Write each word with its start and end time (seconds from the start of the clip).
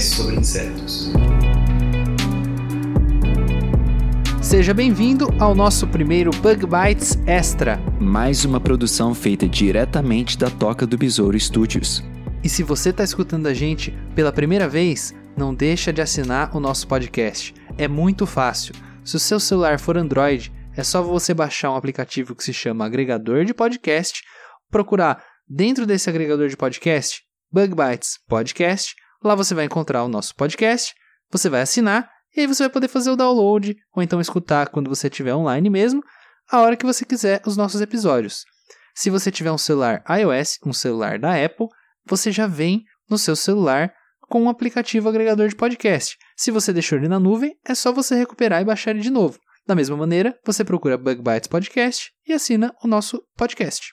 sobre 0.00 0.36
insetos. 0.36 1.10
Seja 4.40 4.72
bem-vindo 4.72 5.26
ao 5.40 5.54
nosso 5.54 5.86
primeiro 5.88 6.30
Bug 6.30 6.66
Bites 6.66 7.18
Extra. 7.26 7.78
Mais 8.00 8.44
uma 8.44 8.60
produção 8.60 9.14
feita 9.14 9.48
diretamente 9.48 10.38
da 10.38 10.48
Toca 10.48 10.86
do 10.86 10.96
Besouro 10.96 11.38
Studios. 11.38 12.02
E 12.42 12.48
se 12.48 12.62
você 12.62 12.90
está 12.90 13.02
escutando 13.02 13.48
a 13.48 13.54
gente 13.54 13.92
pela 14.14 14.32
primeira 14.32 14.68
vez, 14.68 15.12
não 15.36 15.52
deixa 15.52 15.92
de 15.92 16.00
assinar 16.00 16.56
o 16.56 16.60
nosso 16.60 16.86
podcast. 16.86 17.52
É 17.76 17.88
muito 17.88 18.24
fácil. 18.24 18.74
Se 19.04 19.16
o 19.16 19.20
seu 19.20 19.40
celular 19.40 19.80
for 19.80 19.98
Android, 19.98 20.52
é 20.76 20.84
só 20.84 21.02
você 21.02 21.34
baixar 21.34 21.72
um 21.72 21.76
aplicativo 21.76 22.36
que 22.36 22.44
se 22.44 22.52
chama 22.52 22.86
Agregador 22.86 23.44
de 23.44 23.52
Podcast, 23.52 24.22
procurar 24.70 25.24
dentro 25.48 25.84
desse 25.84 26.08
agregador 26.08 26.48
de 26.48 26.56
podcast 26.56 27.22
Bug 27.50 27.74
Bites 27.74 28.18
Podcast. 28.28 28.94
Lá 29.22 29.34
você 29.34 29.54
vai 29.54 29.64
encontrar 29.64 30.04
o 30.04 30.08
nosso 30.08 30.34
podcast, 30.34 30.94
você 31.30 31.48
vai 31.48 31.62
assinar 31.62 32.08
e 32.36 32.40
aí 32.40 32.46
você 32.46 32.62
vai 32.62 32.70
poder 32.70 32.88
fazer 32.88 33.10
o 33.10 33.16
download 33.16 33.76
ou 33.94 34.02
então 34.02 34.20
escutar 34.20 34.68
quando 34.68 34.88
você 34.88 35.08
estiver 35.08 35.34
online 35.34 35.68
mesmo, 35.68 36.02
a 36.50 36.60
hora 36.60 36.76
que 36.76 36.86
você 36.86 37.04
quiser 37.04 37.42
os 37.46 37.56
nossos 37.56 37.80
episódios. 37.80 38.44
Se 38.94 39.10
você 39.10 39.30
tiver 39.30 39.52
um 39.52 39.58
celular 39.58 40.02
iOS, 40.08 40.58
um 40.64 40.72
celular 40.72 41.18
da 41.18 41.44
Apple, 41.44 41.66
você 42.06 42.32
já 42.32 42.46
vem 42.46 42.84
no 43.08 43.18
seu 43.18 43.36
celular 43.36 43.92
com 44.28 44.42
um 44.42 44.48
aplicativo 44.48 45.08
agregador 45.08 45.48
de 45.48 45.56
podcast. 45.56 46.16
Se 46.36 46.50
você 46.50 46.72
deixou 46.72 46.98
ele 46.98 47.08
na 47.08 47.18
nuvem, 47.18 47.56
é 47.64 47.74
só 47.74 47.92
você 47.92 48.14
recuperar 48.14 48.60
e 48.60 48.64
baixar 48.64 48.90
ele 48.90 49.00
de 49.00 49.10
novo. 49.10 49.38
Da 49.66 49.74
mesma 49.74 49.96
maneira, 49.96 50.38
você 50.44 50.64
procura 50.64 50.96
Bug 50.96 51.22
Bites 51.22 51.48
Podcast 51.48 52.10
e 52.26 52.32
assina 52.32 52.74
o 52.82 52.88
nosso 52.88 53.22
podcast. 53.36 53.92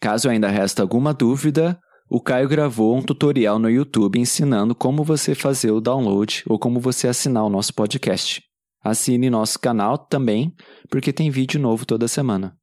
Caso 0.00 0.28
ainda 0.28 0.48
resta 0.48 0.82
alguma 0.82 1.12
dúvida, 1.14 1.78
o 2.08 2.20
Caio 2.20 2.48
gravou 2.48 2.96
um 2.96 3.02
tutorial 3.02 3.58
no 3.58 3.68
YouTube 3.68 4.18
ensinando 4.18 4.74
como 4.74 5.02
você 5.02 5.34
fazer 5.34 5.72
o 5.72 5.80
download 5.80 6.44
ou 6.46 6.58
como 6.58 6.78
você 6.78 7.08
assinar 7.08 7.44
o 7.44 7.50
nosso 7.50 7.74
podcast. 7.74 8.42
Assine 8.82 9.28
nosso 9.28 9.58
canal 9.58 9.98
também, 9.98 10.54
porque 10.88 11.12
tem 11.12 11.30
vídeo 11.30 11.60
novo 11.60 11.84
toda 11.84 12.06
semana. 12.06 12.56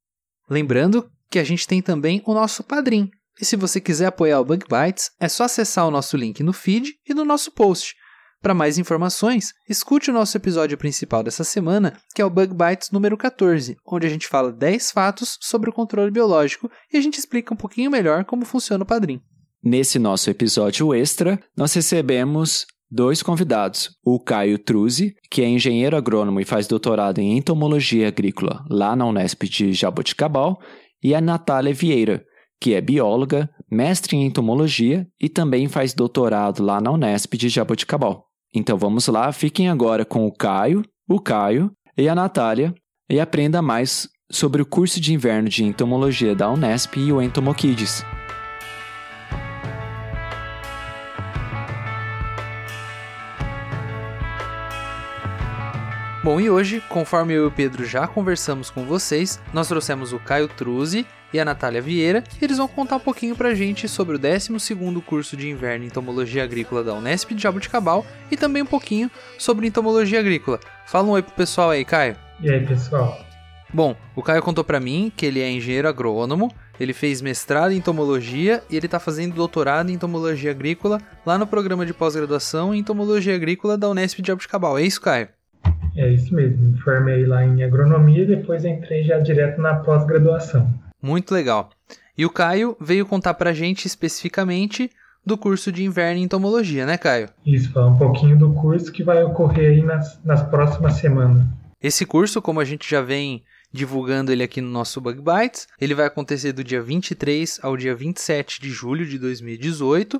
Lembrando 0.49 1.09
que 1.29 1.39
a 1.39 1.43
gente 1.43 1.67
tem 1.67 1.81
também 1.81 2.21
o 2.25 2.33
nosso 2.33 2.63
Padrim. 2.63 3.09
E 3.41 3.43
se 3.43 3.57
você 3.57 3.81
quiser 3.81 4.05
apoiar 4.05 4.39
o 4.39 4.45
Bug 4.45 4.65
Bites, 4.69 5.11
é 5.19 5.27
só 5.27 5.43
acessar 5.43 5.85
o 5.87 5.91
nosso 5.91 6.15
link 6.15 6.41
no 6.41 6.53
feed 6.53 6.93
e 7.05 7.13
no 7.13 7.25
nosso 7.25 7.51
post. 7.51 7.95
Para 8.41 8.53
mais 8.53 8.77
informações, 8.77 9.53
escute 9.67 10.09
o 10.09 10.13
nosso 10.13 10.37
episódio 10.37 10.77
principal 10.77 11.23
dessa 11.23 11.43
semana, 11.43 11.97
que 12.13 12.21
é 12.21 12.25
o 12.25 12.29
Bug 12.29 12.53
Bites 12.53 12.91
número 12.91 13.17
14, 13.17 13.75
onde 13.85 14.05
a 14.05 14.09
gente 14.09 14.27
fala 14.27 14.51
10 14.51 14.91
fatos 14.91 15.37
sobre 15.41 15.69
o 15.69 15.73
controle 15.73 16.11
biológico 16.11 16.69
e 16.91 16.97
a 16.97 17.01
gente 17.01 17.17
explica 17.17 17.53
um 17.53 17.57
pouquinho 17.57 17.89
melhor 17.89 18.23
como 18.23 18.45
funciona 18.45 18.83
o 18.83 18.87
Padrim. 18.87 19.21
Nesse 19.63 19.97
nosso 19.97 20.29
episódio 20.29 20.93
extra, 20.93 21.39
nós 21.55 21.73
recebemos 21.73 22.65
dois 22.91 23.23
convidados: 23.23 23.91
o 24.05 24.19
Caio 24.19 24.59
Truzzi, 24.59 25.15
que 25.31 25.41
é 25.41 25.47
engenheiro 25.47 25.95
agrônomo 25.95 26.41
e 26.41 26.45
faz 26.45 26.67
doutorado 26.67 27.19
em 27.19 27.37
entomologia 27.37 28.09
agrícola 28.09 28.65
lá 28.69 28.93
na 28.93 29.05
Unesp 29.05 29.43
de 29.43 29.71
Jaboticabal, 29.71 30.59
e 31.01 31.15
a 31.15 31.21
Natália 31.21 31.73
Vieira, 31.73 32.25
que 32.59 32.73
é 32.73 32.81
bióloga, 32.81 33.49
mestre 33.71 34.17
em 34.17 34.25
entomologia 34.25 35.07
e 35.19 35.29
também 35.29 35.69
faz 35.69 35.93
doutorado 35.93 36.61
lá 36.61 36.81
na 36.81 36.91
Unesp 36.91 37.33
de 37.35 37.47
Jaboticabal. 37.47 38.25
Então 38.53 38.77
vamos 38.77 39.07
lá, 39.07 39.31
fiquem 39.31 39.69
agora 39.69 40.03
com 40.03 40.27
o 40.27 40.33
Caio, 40.33 40.83
o 41.09 41.21
Caio 41.21 41.71
e 41.97 42.09
a 42.09 42.13
Natália 42.13 42.75
e 43.09 43.17
aprenda 43.17 43.61
mais 43.61 44.09
sobre 44.29 44.61
o 44.61 44.65
curso 44.65 44.99
de 44.99 45.13
inverno 45.13 45.47
de 45.47 45.63
entomologia 45.63 46.35
da 46.35 46.51
Unesp 46.51 46.97
e 46.97 47.11
o 47.11 47.21
Entomokids. 47.21 48.03
Bom, 56.23 56.39
e 56.39 56.49
hoje, 56.49 56.81
conforme 56.87 57.33
eu 57.33 57.43
e 57.43 57.47
o 57.47 57.51
Pedro 57.51 57.83
já 57.83 58.07
conversamos 58.07 58.69
com 58.69 58.85
vocês, 58.85 59.41
nós 59.53 59.67
trouxemos 59.67 60.13
o 60.13 60.19
Caio 60.19 60.47
Truzzi 60.47 61.05
e 61.33 61.39
a 61.39 61.43
Natália 61.43 61.81
Vieira, 61.81 62.23
e 62.41 62.45
eles 62.45 62.59
vão 62.59 62.67
contar 62.67 62.95
um 62.95 63.01
pouquinho 63.01 63.35
pra 63.35 63.53
gente 63.53 63.89
sobre 63.89 64.15
o 64.15 64.19
12º 64.19 65.03
curso 65.03 65.35
de 65.35 65.49
inverno 65.49 65.83
em 65.83 65.87
entomologia 65.87 66.41
agrícola 66.41 66.81
da 66.81 66.93
Unesp 66.93 67.31
de 67.33 67.43
Jaboticabal 67.43 68.05
e 68.31 68.37
também 68.37 68.63
um 68.63 68.65
pouquinho 68.65 69.11
sobre 69.37 69.67
entomologia 69.67 70.17
agrícola. 70.21 70.61
Fala 70.87 71.09
um 71.09 71.11
oi 71.11 71.21
pro 71.21 71.33
pessoal 71.33 71.71
aí, 71.71 71.83
Caio. 71.83 72.15
E 72.39 72.49
aí, 72.49 72.65
pessoal? 72.65 73.19
Bom, 73.73 73.93
o 74.15 74.23
Caio 74.23 74.41
contou 74.41 74.63
pra 74.63 74.79
mim 74.79 75.11
que 75.17 75.25
ele 75.25 75.41
é 75.41 75.51
engenheiro 75.51 75.89
agrônomo, 75.89 76.49
ele 76.79 76.93
fez 76.93 77.21
mestrado 77.21 77.73
em 77.73 77.77
entomologia 77.77 78.63
e 78.69 78.77
ele 78.77 78.87
tá 78.87 78.97
fazendo 78.97 79.35
doutorado 79.35 79.89
em 79.89 79.93
entomologia 79.93 80.51
agrícola 80.51 81.01
lá 81.25 81.37
no 81.37 81.45
programa 81.45 81.85
de 81.85 81.93
pós-graduação 81.93 82.73
em 82.73 82.79
entomologia 82.79 83.35
agrícola 83.35 83.77
da 83.77 83.89
Unesp 83.89 84.21
de 84.21 84.27
Jaboticabal. 84.27 84.77
É 84.77 84.83
isso, 84.83 85.01
Caio? 85.01 85.27
É 85.95 86.09
isso 86.09 86.33
mesmo. 86.33 86.71
Me 86.71 86.77
formei 86.79 87.25
lá 87.25 87.43
em 87.43 87.63
agronomia 87.63 88.23
e 88.23 88.27
depois 88.27 88.65
entrei 88.65 89.03
já 89.03 89.19
direto 89.19 89.61
na 89.61 89.75
pós-graduação. 89.75 90.73
Muito 91.01 91.33
legal. 91.33 91.69
E 92.17 92.25
o 92.25 92.29
Caio 92.29 92.77
veio 92.79 93.05
contar 93.05 93.33
pra 93.33 93.53
gente 93.53 93.85
especificamente 93.85 94.89
do 95.25 95.37
curso 95.37 95.71
de 95.71 95.83
inverno 95.83 96.19
em 96.19 96.23
entomologia, 96.23 96.85
né, 96.85 96.97
Caio? 96.97 97.29
Isso, 97.45 97.71
falar 97.71 97.87
um 97.87 97.97
pouquinho 97.97 98.37
do 98.37 98.53
curso 98.53 98.91
que 98.91 99.03
vai 99.03 99.23
ocorrer 99.23 99.71
aí 99.71 99.81
nas, 99.81 100.21
nas 100.23 100.43
próximas 100.43 100.95
semanas. 100.95 101.45
Esse 101.81 102.05
curso, 102.05 102.41
como 102.41 102.59
a 102.59 102.65
gente 102.65 102.89
já 102.89 103.01
vem 103.01 103.43
divulgando 103.71 104.31
ele 104.31 104.43
aqui 104.43 104.61
no 104.61 104.69
nosso 104.69 105.01
Bug 105.01 105.19
Bites, 105.21 105.67
ele 105.81 105.95
vai 105.95 106.05
acontecer 106.05 106.53
do 106.53 106.63
dia 106.63 106.81
23 106.81 107.59
ao 107.63 107.75
dia 107.75 107.95
27 107.95 108.61
de 108.61 108.69
julho 108.69 109.05
de 109.05 109.17
2018. 109.17 110.19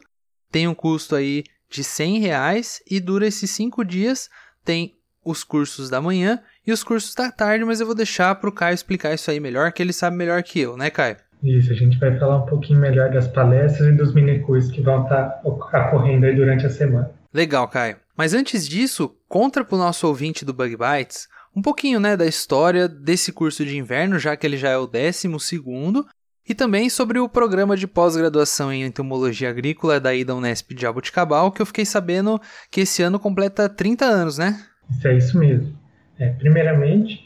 Tem 0.51 0.67
um 0.67 0.73
custo 0.73 1.16
aí 1.16 1.44
de 1.69 1.83
100 1.83 2.19
reais 2.19 2.81
e 2.89 3.00
dura 3.00 3.28
esses 3.28 3.51
cinco 3.51 3.83
dias. 3.85 4.29
Tem 4.66 4.95
os 5.23 5.44
cursos 5.44 5.89
da 5.89 6.01
manhã 6.01 6.39
e 6.66 6.72
os 6.72 6.84
cursos 6.84 7.13
da 7.16 7.31
tarde, 7.31 7.66
mas 7.66 7.79
eu 7.79 7.85
vou 7.85 7.95
deixar 7.95 8.35
para 8.35 8.50
o 8.50 8.53
Caio 8.53 8.73
explicar 8.73 9.13
isso 9.13 9.29
aí 9.29 9.39
melhor, 9.39 9.72
que 9.72 9.81
ele 9.81 9.94
sabe 9.94 10.16
melhor 10.17 10.41
que 10.44 10.59
eu, 10.59 10.78
né, 10.78 10.89
Caio? 10.89 11.17
Isso, 11.44 11.72
a 11.72 11.75
gente 11.75 12.00
vai 12.00 12.17
falar 12.17 12.38
um 12.38 12.45
pouquinho 12.45 12.79
melhor 12.79 13.11
das 13.11 13.28
palestras 13.28 13.89
e 13.89 13.91
dos 13.91 14.13
minicursos 14.13 14.72
que 14.72 14.81
vão 14.81 15.03
estar 15.03 15.41
ocorrendo 15.44 16.25
aí 16.25 16.35
durante 16.35 16.66
a 16.66 16.69
semana. 16.69 17.12
Legal, 17.33 17.67
Caio. 17.67 17.97
Mas 18.16 18.33
antes 18.33 18.67
disso, 18.67 19.16
conta 19.28 19.63
para 19.63 19.75
o 19.75 19.79
nosso 19.79 20.07
ouvinte 20.07 20.45
do 20.45 20.53
Bug 20.53 20.78
Bites 20.78 21.28
um 21.56 21.62
pouquinho 21.62 22.00
né, 22.00 22.16
da 22.16 22.25
história 22.25 22.88
desse 22.88 23.31
curso 23.31 23.66
de 23.66 23.78
inverno, 23.78 24.17
já 24.17 24.35
que 24.35 24.45
ele 24.47 24.57
já 24.57 24.69
é 24.69 24.78
o 24.78 24.88
décimo 24.88 25.39
segundo, 25.39 26.07
e 26.47 26.53
também 26.53 26.89
sobre 26.89 27.19
o 27.19 27.29
programa 27.29 27.78
de 27.78 27.88
pós-graduação 27.88 28.72
em 28.72 28.83
entomologia 28.83 29.50
agrícola 29.50 30.00
da 30.00 30.12
Unesp 30.35 30.73
de 30.73 30.81
Jaboticabal, 30.81 31.51
que 31.51 31.62
eu 31.62 31.66
fiquei 31.66 31.85
sabendo 31.85 32.41
que 32.69 32.81
esse 32.81 33.01
ano 33.01 33.19
completa 33.19 33.69
30 33.69 34.06
anos, 34.06 34.38
né? 34.38 34.66
Isso 34.97 35.07
é 35.07 35.13
isso 35.15 35.37
mesmo. 35.37 35.73
É, 36.19 36.29
primeiramente, 36.29 37.23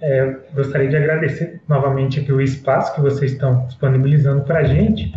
é, 0.00 0.36
gostaria 0.54 0.88
de 0.88 0.96
agradecer 0.96 1.60
novamente 1.68 2.20
aqui 2.20 2.32
o 2.32 2.40
espaço 2.40 2.94
que 2.94 3.00
vocês 3.00 3.32
estão 3.32 3.66
disponibilizando 3.66 4.42
para 4.42 4.60
a 4.60 4.64
gente. 4.64 5.12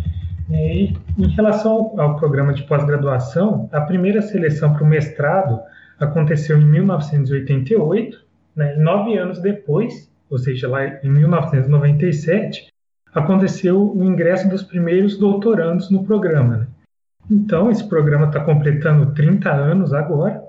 É, 0.50 0.74
e 0.74 0.96
em 1.18 1.28
relação 1.28 1.72
ao, 1.72 2.00
ao 2.00 2.16
programa 2.16 2.52
de 2.52 2.62
pós-graduação, 2.64 3.68
a 3.72 3.80
primeira 3.82 4.22
seleção 4.22 4.72
para 4.72 4.82
o 4.82 4.86
mestrado 4.86 5.60
aconteceu 5.98 6.58
em 6.58 6.64
1988, 6.64 8.18
né, 8.56 8.74
nove 8.76 9.16
anos 9.16 9.38
depois, 9.40 10.10
ou 10.28 10.38
seja, 10.38 10.68
lá 10.68 10.86
em 10.86 11.10
1997, 11.10 12.68
aconteceu 13.14 13.92
o 13.92 14.02
ingresso 14.04 14.48
dos 14.48 14.62
primeiros 14.62 15.18
doutorandos 15.18 15.90
no 15.90 16.04
programa. 16.04 16.56
Né? 16.56 16.66
Então, 17.30 17.70
esse 17.70 17.86
programa 17.88 18.26
está 18.26 18.40
completando 18.40 19.12
30 19.12 19.50
anos 19.50 19.92
agora, 19.92 20.42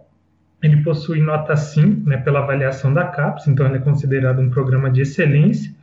ele 0.62 0.84
possui 0.84 1.22
nota 1.22 1.56
5 1.56 2.08
né, 2.08 2.18
pela 2.18 2.40
avaliação 2.40 2.94
da 2.94 3.06
CAPES, 3.06 3.48
então 3.48 3.66
ele 3.66 3.78
é 3.78 3.80
considerado 3.80 4.40
um 4.40 4.50
programa 4.50 4.90
de 4.90 5.02
excelência. 5.02 5.74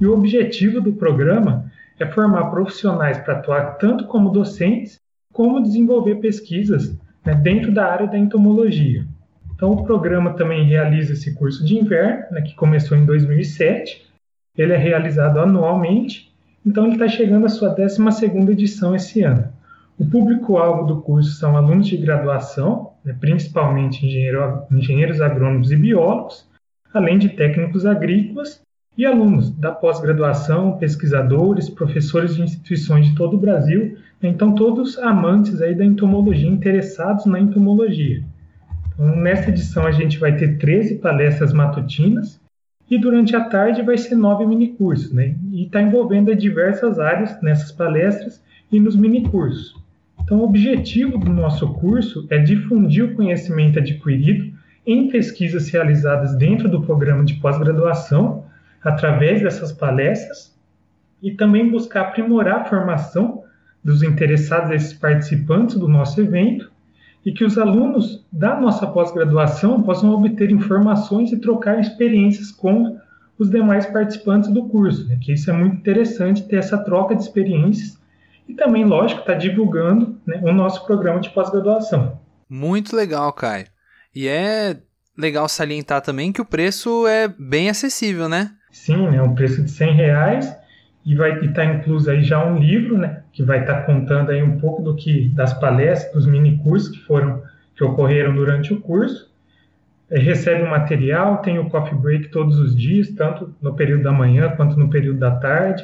E 0.00 0.06
o 0.06 0.14
objetivo 0.14 0.80
do 0.80 0.92
programa 0.92 1.70
é 1.98 2.06
formar 2.06 2.46
profissionais 2.46 3.18
para 3.18 3.34
atuar 3.34 3.76
tanto 3.76 4.06
como 4.06 4.30
docentes, 4.30 4.98
como 5.32 5.62
desenvolver 5.62 6.16
pesquisas 6.16 6.96
né, 7.24 7.34
dentro 7.34 7.72
da 7.72 7.86
área 7.86 8.06
da 8.06 8.18
entomologia. 8.18 9.06
Então, 9.54 9.70
o 9.70 9.84
programa 9.84 10.32
também 10.32 10.64
realiza 10.64 11.12
esse 11.12 11.34
curso 11.34 11.64
de 11.64 11.78
inverno, 11.78 12.24
né, 12.32 12.42
que 12.42 12.54
começou 12.54 12.96
em 12.96 13.04
2007. 13.04 14.10
Ele 14.56 14.72
é 14.72 14.76
realizado 14.76 15.38
anualmente, 15.38 16.32
então 16.64 16.84
ele 16.84 16.94
está 16.94 17.08
chegando 17.08 17.46
à 17.46 17.48
sua 17.48 17.74
12ª 17.74 18.50
edição 18.50 18.94
esse 18.94 19.22
ano. 19.22 19.52
O 19.98 20.06
público-alvo 20.06 20.86
do 20.86 21.02
curso 21.02 21.32
são 21.32 21.56
alunos 21.56 21.86
de 21.86 21.96
graduação, 21.96 22.91
né, 23.04 23.16
principalmente 23.18 24.06
engenheiro, 24.06 24.62
engenheiros 24.70 25.20
agrônomos 25.20 25.70
e 25.70 25.76
biólogos, 25.76 26.48
além 26.92 27.18
de 27.18 27.30
técnicos 27.30 27.86
agrícolas 27.86 28.60
e 28.96 29.06
alunos 29.06 29.50
da 29.50 29.72
pós-graduação, 29.72 30.76
pesquisadores, 30.76 31.70
professores 31.70 32.36
de 32.36 32.42
instituições 32.42 33.06
de 33.06 33.14
todo 33.14 33.36
o 33.36 33.40
Brasil, 33.40 33.96
então 34.22 34.54
todos 34.54 34.98
amantes 34.98 35.60
aí 35.62 35.74
da 35.74 35.84
entomologia, 35.84 36.48
interessados 36.48 37.24
na 37.24 37.40
entomologia. 37.40 38.22
Então, 38.94 39.16
nesta 39.16 39.50
edição 39.50 39.86
a 39.86 39.92
gente 39.92 40.18
vai 40.18 40.36
ter 40.36 40.58
13 40.58 40.96
palestras 40.96 41.52
matutinas 41.52 42.40
e 42.90 42.98
durante 42.98 43.34
a 43.34 43.44
tarde 43.44 43.82
vai 43.82 43.96
ser 43.96 44.14
nove 44.14 44.44
minicursos, 44.44 45.12
né? 45.12 45.34
E 45.50 45.64
está 45.64 45.80
envolvendo 45.80 46.36
diversas 46.36 46.98
áreas 46.98 47.40
nessas 47.40 47.72
palestras 47.72 48.42
e 48.70 48.78
nos 48.78 48.94
minicursos. 48.94 49.81
Então, 50.22 50.38
o 50.38 50.44
objetivo 50.44 51.18
do 51.18 51.30
nosso 51.30 51.74
curso 51.74 52.26
é 52.30 52.38
difundir 52.38 53.04
o 53.04 53.14
conhecimento 53.14 53.78
adquirido 53.78 54.52
em 54.86 55.08
pesquisas 55.08 55.68
realizadas 55.68 56.36
dentro 56.36 56.68
do 56.68 56.82
programa 56.82 57.24
de 57.24 57.34
pós-graduação, 57.34 58.44
através 58.82 59.42
dessas 59.42 59.72
palestras, 59.72 60.56
e 61.22 61.32
também 61.32 61.70
buscar 61.70 62.02
aprimorar 62.02 62.62
a 62.62 62.64
formação 62.64 63.42
dos 63.82 64.02
interessados, 64.02 64.70
esses 64.70 64.92
participantes 64.92 65.76
do 65.76 65.88
nosso 65.88 66.20
evento, 66.20 66.70
e 67.24 67.32
que 67.32 67.44
os 67.44 67.56
alunos 67.56 68.24
da 68.32 68.60
nossa 68.60 68.86
pós-graduação 68.86 69.82
possam 69.82 70.10
obter 70.10 70.50
informações 70.50 71.32
e 71.32 71.38
trocar 71.38 71.78
experiências 71.78 72.50
com 72.50 72.98
os 73.38 73.48
demais 73.50 73.86
participantes 73.86 74.50
do 74.50 74.68
curso, 74.68 75.08
né? 75.08 75.18
que 75.20 75.32
isso 75.32 75.50
é 75.50 75.52
muito 75.52 75.76
interessante 75.76 76.46
ter 76.46 76.56
essa 76.56 76.78
troca 76.78 77.14
de 77.14 77.22
experiências 77.22 78.00
e 78.48 78.54
também, 78.54 78.84
lógico, 78.84 79.20
está 79.20 79.34
divulgando 79.34 80.11
né, 80.26 80.40
o 80.42 80.52
nosso 80.52 80.84
programa 80.86 81.20
de 81.20 81.30
pós-graduação. 81.30 82.20
Muito 82.48 82.94
legal, 82.94 83.32
Caio. 83.32 83.66
E 84.14 84.28
é 84.28 84.76
legal 85.16 85.48
salientar 85.48 86.00
também 86.00 86.32
que 86.32 86.40
o 86.40 86.46
preço 86.46 87.06
é 87.06 87.28
bem 87.28 87.68
acessível, 87.68 88.28
né? 88.28 88.50
Sim, 88.70 89.08
né, 89.10 89.22
um 89.22 89.34
preço 89.34 89.62
de 89.62 89.70
100 89.70 89.94
reais 89.94 90.56
e 91.04 91.14
vai 91.14 91.32
estar 91.34 91.52
tá 91.52 91.64
incluso 91.64 92.10
aí 92.10 92.22
já 92.22 92.44
um 92.44 92.58
livro, 92.58 92.96
né, 92.96 93.22
que 93.32 93.42
vai 93.42 93.60
estar 93.60 93.74
tá 93.74 93.82
contando 93.82 94.30
aí 94.30 94.42
um 94.42 94.58
pouco 94.58 94.82
do 94.82 94.94
que 94.94 95.28
das 95.30 95.52
palestras, 95.52 96.12
dos 96.12 96.26
mini 96.26 96.58
cursos 96.58 96.96
que 96.96 97.04
foram 97.04 97.42
que 97.74 97.82
ocorreram 97.82 98.34
durante 98.34 98.72
o 98.72 98.80
curso. 98.80 99.30
É, 100.10 100.18
recebe 100.18 100.62
o 100.62 100.70
material, 100.70 101.38
tem 101.38 101.58
o 101.58 101.70
coffee 101.70 101.98
break 101.98 102.28
todos 102.28 102.58
os 102.58 102.76
dias, 102.76 103.10
tanto 103.10 103.54
no 103.60 103.74
período 103.74 104.02
da 104.02 104.12
manhã 104.12 104.50
quanto 104.50 104.78
no 104.78 104.90
período 104.90 105.18
da 105.18 105.30
tarde. 105.30 105.82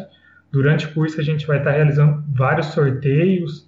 Durante 0.52 0.86
o 0.86 0.92
curso 0.92 1.20
a 1.20 1.24
gente 1.24 1.46
vai 1.46 1.58
estar 1.58 1.70
tá 1.70 1.76
realizando 1.76 2.22
vários 2.28 2.66
sorteios, 2.66 3.67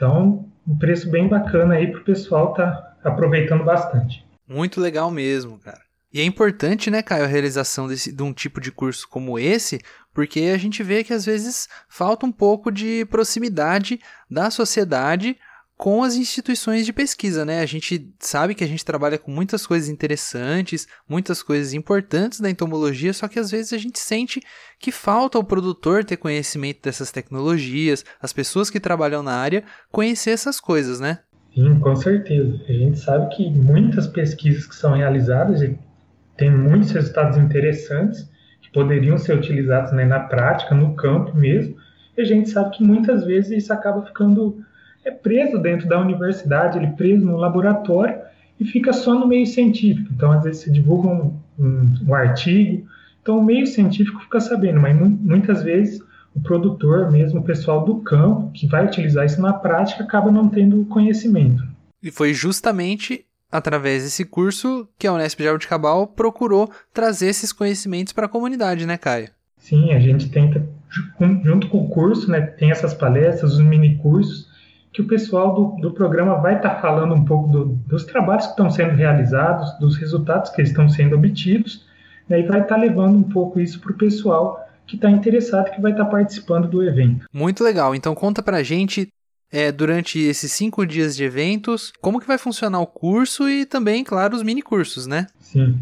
então 0.00 0.48
um 0.66 0.78
preço 0.78 1.10
bem 1.10 1.28
bacana 1.28 1.74
aí 1.74 1.90
para 1.90 2.00
o 2.00 2.04
pessoal 2.04 2.54
tá 2.54 2.96
aproveitando 3.04 3.64
bastante. 3.64 4.24
Muito 4.48 4.80
legal 4.80 5.10
mesmo, 5.10 5.58
cara. 5.58 5.80
E 6.12 6.20
é 6.20 6.24
importante, 6.24 6.90
né, 6.90 7.02
Caio, 7.02 7.24
a 7.24 7.28
realização 7.28 7.86
desse, 7.86 8.10
de 8.10 8.22
um 8.22 8.32
tipo 8.32 8.60
de 8.60 8.72
curso 8.72 9.06
como 9.08 9.38
esse, 9.38 9.78
porque 10.12 10.50
a 10.54 10.58
gente 10.58 10.82
vê 10.82 11.04
que 11.04 11.12
às 11.12 11.24
vezes 11.24 11.68
falta 11.88 12.24
um 12.26 12.32
pouco 12.32 12.72
de 12.72 13.04
proximidade 13.04 14.00
da 14.28 14.50
sociedade 14.50 15.36
com 15.80 16.02
as 16.02 16.14
instituições 16.14 16.84
de 16.84 16.92
pesquisa, 16.92 17.42
né? 17.42 17.60
A 17.60 17.66
gente 17.66 18.06
sabe 18.18 18.54
que 18.54 18.62
a 18.62 18.66
gente 18.66 18.84
trabalha 18.84 19.16
com 19.16 19.30
muitas 19.30 19.66
coisas 19.66 19.88
interessantes, 19.88 20.86
muitas 21.08 21.42
coisas 21.42 21.72
importantes 21.72 22.38
da 22.38 22.50
entomologia, 22.50 23.14
só 23.14 23.26
que 23.26 23.38
às 23.38 23.50
vezes 23.50 23.72
a 23.72 23.78
gente 23.78 23.98
sente 23.98 24.42
que 24.78 24.92
falta 24.92 25.38
o 25.38 25.42
produtor 25.42 26.04
ter 26.04 26.18
conhecimento 26.18 26.82
dessas 26.82 27.10
tecnologias, 27.10 28.04
as 28.20 28.30
pessoas 28.30 28.68
que 28.68 28.78
trabalham 28.78 29.22
na 29.22 29.32
área 29.32 29.64
conhecer 29.90 30.32
essas 30.32 30.60
coisas, 30.60 31.00
né? 31.00 31.20
Sim, 31.54 31.80
com 31.80 31.96
certeza. 31.96 32.60
A 32.68 32.72
gente 32.72 32.98
sabe 32.98 33.34
que 33.34 33.50
muitas 33.50 34.06
pesquisas 34.06 34.66
que 34.66 34.74
são 34.74 34.92
realizadas 34.92 35.66
têm 36.36 36.50
muitos 36.50 36.90
resultados 36.90 37.38
interessantes 37.38 38.28
que 38.60 38.70
poderiam 38.70 39.16
ser 39.16 39.34
utilizados 39.34 39.92
né, 39.92 40.04
na 40.04 40.20
prática, 40.20 40.74
no 40.74 40.94
campo 40.94 41.34
mesmo, 41.34 41.74
e 42.18 42.20
a 42.20 42.24
gente 42.26 42.50
sabe 42.50 42.76
que 42.76 42.84
muitas 42.84 43.24
vezes 43.24 43.64
isso 43.64 43.72
acaba 43.72 44.04
ficando 44.04 44.62
é 45.04 45.10
preso 45.10 45.58
dentro 45.58 45.88
da 45.88 46.00
universidade, 46.00 46.78
ele 46.78 46.86
é 46.86 46.90
preso 46.90 47.24
no 47.24 47.36
laboratório 47.36 48.18
e 48.58 48.64
fica 48.64 48.92
só 48.92 49.14
no 49.14 49.26
meio 49.26 49.46
científico. 49.46 50.10
Então, 50.14 50.30
às 50.32 50.44
vezes, 50.44 50.62
se 50.62 50.70
divulga 50.70 51.08
um, 51.08 51.38
um, 51.58 51.94
um 52.08 52.14
artigo, 52.14 52.86
então 53.22 53.38
o 53.38 53.44
meio 53.44 53.66
científico 53.66 54.20
fica 54.20 54.40
sabendo, 54.40 54.80
mas 54.80 54.96
muitas 54.98 55.62
vezes 55.62 56.02
o 56.34 56.40
produtor, 56.40 57.10
mesmo 57.10 57.40
o 57.40 57.44
pessoal 57.44 57.84
do 57.84 57.96
campo, 57.96 58.50
que 58.52 58.66
vai 58.66 58.86
utilizar 58.86 59.26
isso 59.26 59.40
na 59.40 59.52
prática, 59.52 60.04
acaba 60.04 60.30
não 60.30 60.48
tendo 60.48 60.84
conhecimento. 60.86 61.62
E 62.02 62.10
foi 62.10 62.32
justamente 62.32 63.24
através 63.50 64.04
desse 64.04 64.24
curso 64.24 64.88
que 64.98 65.06
a 65.06 65.12
Unesp 65.12 65.38
de 65.38 65.44
Jabuticabal 65.44 66.06
procurou 66.06 66.70
trazer 66.94 67.26
esses 67.26 67.52
conhecimentos 67.52 68.12
para 68.12 68.26
a 68.26 68.28
comunidade, 68.28 68.86
né, 68.86 68.96
Caio? 68.96 69.28
Sim, 69.58 69.92
a 69.92 69.98
gente 69.98 70.30
tenta, 70.30 70.64
junto 71.44 71.68
com 71.68 71.84
o 71.84 71.88
curso, 71.88 72.30
né, 72.30 72.40
tem 72.40 72.70
essas 72.70 72.94
palestras, 72.94 73.54
os 73.54 73.60
mini 73.60 73.96
cursos, 73.96 74.48
que 74.92 75.00
o 75.00 75.06
pessoal 75.06 75.54
do, 75.54 75.80
do 75.80 75.92
programa 75.92 76.36
vai 76.36 76.56
estar 76.56 76.70
tá 76.70 76.80
falando 76.80 77.14
um 77.14 77.24
pouco 77.24 77.48
do, 77.48 77.64
dos 77.86 78.04
trabalhos 78.04 78.46
que 78.46 78.52
estão 78.52 78.70
sendo 78.70 78.94
realizados, 78.94 79.78
dos 79.78 79.96
resultados 79.96 80.50
que 80.50 80.62
estão 80.62 80.88
sendo 80.88 81.16
obtidos, 81.16 81.86
né, 82.28 82.40
e 82.40 82.42
vai 82.42 82.62
estar 82.62 82.74
tá 82.74 82.80
levando 82.80 83.16
um 83.16 83.22
pouco 83.22 83.60
isso 83.60 83.80
para 83.80 83.92
o 83.92 83.96
pessoal 83.96 84.66
que 84.86 84.96
está 84.96 85.08
interessado, 85.08 85.70
que 85.70 85.80
vai 85.80 85.92
estar 85.92 86.04
tá 86.04 86.10
participando 86.10 86.68
do 86.68 86.82
evento. 86.82 87.26
Muito 87.32 87.62
legal. 87.62 87.94
Então 87.94 88.14
conta 88.14 88.42
para 88.42 88.56
a 88.56 88.62
gente 88.62 89.08
é, 89.52 89.72
durante 89.72 90.18
esses 90.18 90.52
cinco 90.52 90.86
dias 90.86 91.16
de 91.16 91.24
eventos, 91.24 91.92
como 92.00 92.20
que 92.20 92.26
vai 92.26 92.38
funcionar 92.38 92.80
o 92.80 92.86
curso 92.86 93.48
e 93.48 93.66
também, 93.66 94.04
claro, 94.04 94.36
os 94.36 94.42
mini 94.42 94.62
cursos, 94.62 95.06
né? 95.06 95.26
Sim. 95.40 95.78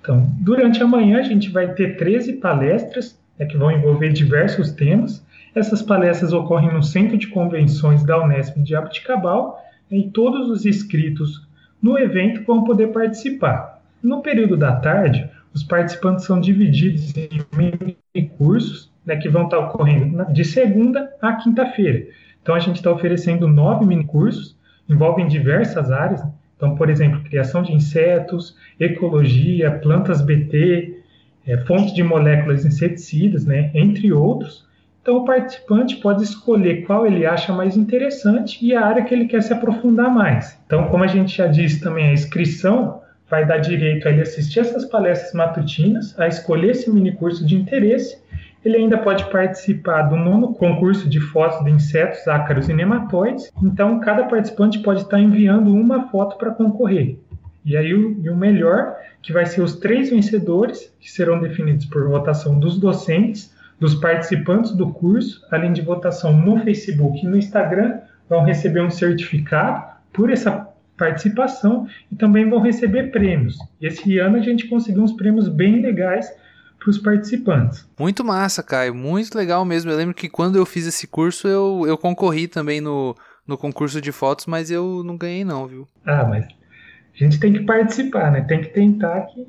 Então, 0.00 0.28
durante 0.40 0.82
a 0.82 0.86
manhã 0.86 1.20
a 1.20 1.22
gente 1.22 1.50
vai 1.50 1.72
ter 1.74 1.96
13 1.96 2.34
palestras 2.34 3.18
né, 3.38 3.46
que 3.46 3.56
vão 3.56 3.70
envolver 3.70 4.12
diversos 4.12 4.72
temas. 4.72 5.24
Essas 5.54 5.82
palestras 5.82 6.32
ocorrem 6.32 6.72
no 6.72 6.82
Centro 6.82 7.18
de 7.18 7.26
Convenções 7.26 8.02
da 8.04 8.22
Unesp 8.22 8.56
de 8.58 8.74
Abuticabal 8.74 9.62
e 9.90 10.04
todos 10.10 10.48
os 10.48 10.64
inscritos 10.64 11.46
no 11.82 11.98
evento 11.98 12.42
vão 12.44 12.64
poder 12.64 12.88
participar. 12.88 13.82
No 14.02 14.22
período 14.22 14.56
da 14.56 14.76
tarde, 14.76 15.28
os 15.52 15.62
participantes 15.62 16.24
são 16.24 16.40
divididos 16.40 17.12
em 17.16 17.44
mini 17.54 18.28
cursos 18.38 18.90
né, 19.04 19.16
que 19.16 19.28
vão 19.28 19.44
estar 19.44 19.58
ocorrendo 19.58 20.24
de 20.32 20.44
segunda 20.44 21.12
a 21.20 21.34
quinta-feira. 21.34 22.06
Então, 22.42 22.54
a 22.54 22.58
gente 22.58 22.76
está 22.76 22.90
oferecendo 22.90 23.46
nove 23.46 23.84
mini 23.84 24.04
cursos, 24.04 24.56
envolvem 24.88 25.28
diversas 25.28 25.90
áreas. 25.90 26.22
Então, 26.56 26.74
por 26.76 26.88
exemplo, 26.88 27.22
criação 27.22 27.62
de 27.62 27.72
insetos, 27.72 28.56
ecologia, 28.80 29.70
plantas 29.70 30.22
BT, 30.22 30.98
é, 31.46 31.58
fontes 31.58 31.92
de 31.92 32.02
moléculas 32.02 32.64
inseticidas, 32.64 33.44
né, 33.44 33.70
entre 33.74 34.12
outros. 34.12 34.66
Então, 35.02 35.16
o 35.16 35.24
participante 35.24 35.96
pode 35.96 36.22
escolher 36.22 36.86
qual 36.86 37.04
ele 37.04 37.26
acha 37.26 37.52
mais 37.52 37.76
interessante 37.76 38.64
e 38.64 38.72
a 38.72 38.86
área 38.86 39.02
que 39.02 39.12
ele 39.12 39.26
quer 39.26 39.42
se 39.42 39.52
aprofundar 39.52 40.08
mais. 40.08 40.56
Então, 40.64 40.88
como 40.88 41.02
a 41.02 41.08
gente 41.08 41.36
já 41.36 41.48
disse 41.48 41.80
também, 41.80 42.06
a 42.06 42.12
inscrição 42.12 43.02
vai 43.28 43.44
dar 43.44 43.58
direito 43.58 44.06
a 44.06 44.12
ele 44.12 44.22
assistir 44.22 44.60
essas 44.60 44.84
palestras 44.84 45.32
matutinas, 45.32 46.16
a 46.20 46.28
escolher 46.28 46.70
esse 46.70 46.88
mini 46.88 47.10
curso 47.10 47.44
de 47.44 47.56
interesse. 47.56 48.16
Ele 48.64 48.76
ainda 48.76 48.96
pode 48.96 49.24
participar 49.24 50.02
do 50.02 50.14
nono 50.14 50.54
concurso 50.54 51.08
de 51.08 51.18
fotos 51.18 51.64
de 51.64 51.70
insetos, 51.72 52.28
ácaros 52.28 52.68
e 52.68 52.72
nematóides. 52.72 53.50
Então, 53.60 53.98
cada 53.98 54.22
participante 54.24 54.78
pode 54.78 55.00
estar 55.00 55.18
enviando 55.18 55.74
uma 55.74 56.10
foto 56.10 56.38
para 56.38 56.52
concorrer. 56.52 57.18
E 57.64 57.76
aí, 57.76 57.92
o, 57.92 58.20
e 58.22 58.30
o 58.30 58.36
melhor, 58.36 58.94
que 59.20 59.32
vai 59.32 59.46
ser 59.46 59.62
os 59.62 59.74
três 59.80 60.10
vencedores, 60.10 60.94
que 61.00 61.10
serão 61.10 61.40
definidos 61.40 61.86
por 61.86 62.06
votação 62.06 62.60
dos 62.60 62.78
docentes, 62.78 63.52
dos 63.82 63.96
participantes 63.96 64.70
do 64.70 64.92
curso, 64.92 65.44
além 65.50 65.72
de 65.72 65.82
votação 65.82 66.32
no 66.32 66.62
Facebook 66.62 67.18
e 67.18 67.28
no 67.28 67.36
Instagram, 67.36 67.98
vão 68.28 68.44
receber 68.44 68.80
um 68.80 68.88
certificado 68.88 69.84
por 70.12 70.30
essa 70.30 70.68
participação 70.96 71.88
e 72.08 72.14
também 72.14 72.48
vão 72.48 72.60
receber 72.60 73.10
prêmios. 73.10 73.58
E 73.80 73.88
esse 73.88 74.20
ano 74.20 74.36
a 74.36 74.40
gente 74.40 74.68
conseguiu 74.68 75.02
uns 75.02 75.10
prêmios 75.10 75.48
bem 75.48 75.82
legais 75.82 76.32
para 76.78 76.90
os 76.90 76.98
participantes. 76.98 77.84
Muito 77.98 78.24
massa, 78.24 78.62
Caio, 78.62 78.94
muito 78.94 79.36
legal 79.36 79.64
mesmo. 79.64 79.90
Eu 79.90 79.96
lembro 79.96 80.14
que 80.14 80.28
quando 80.28 80.54
eu 80.54 80.64
fiz 80.64 80.86
esse 80.86 81.08
curso 81.08 81.48
eu, 81.48 81.82
eu 81.84 81.98
concorri 81.98 82.46
também 82.46 82.80
no, 82.80 83.16
no 83.44 83.58
concurso 83.58 84.00
de 84.00 84.12
fotos, 84.12 84.46
mas 84.46 84.70
eu 84.70 85.02
não 85.02 85.16
ganhei 85.16 85.44
não, 85.44 85.66
viu? 85.66 85.88
Ah, 86.06 86.22
mas 86.22 86.44
a 86.44 87.18
gente 87.24 87.40
tem 87.40 87.52
que 87.52 87.64
participar, 87.64 88.30
né? 88.30 88.42
Tem 88.42 88.60
que 88.60 88.68
tentar 88.68 89.22
que, 89.22 89.44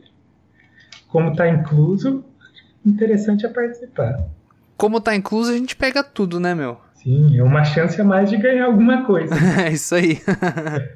como 1.07 1.33
está 1.33 1.47
incluso, 1.47 2.25
interessante 2.85 3.45
é 3.45 3.49
participar. 3.49 4.23
Como 4.77 4.99
tá 4.99 5.15
incluso, 5.15 5.51
a 5.51 5.57
gente 5.57 5.75
pega 5.75 6.03
tudo, 6.03 6.39
né, 6.39 6.53
meu? 6.53 6.77
Sim, 6.95 7.37
é 7.37 7.43
uma 7.43 7.63
chance 7.63 7.99
a 7.99 8.03
mais 8.03 8.29
de 8.29 8.37
ganhar 8.37 8.65
alguma 8.65 9.05
coisa. 9.05 9.33
é 9.61 9.71
isso 9.71 9.93
aí. 9.93 10.21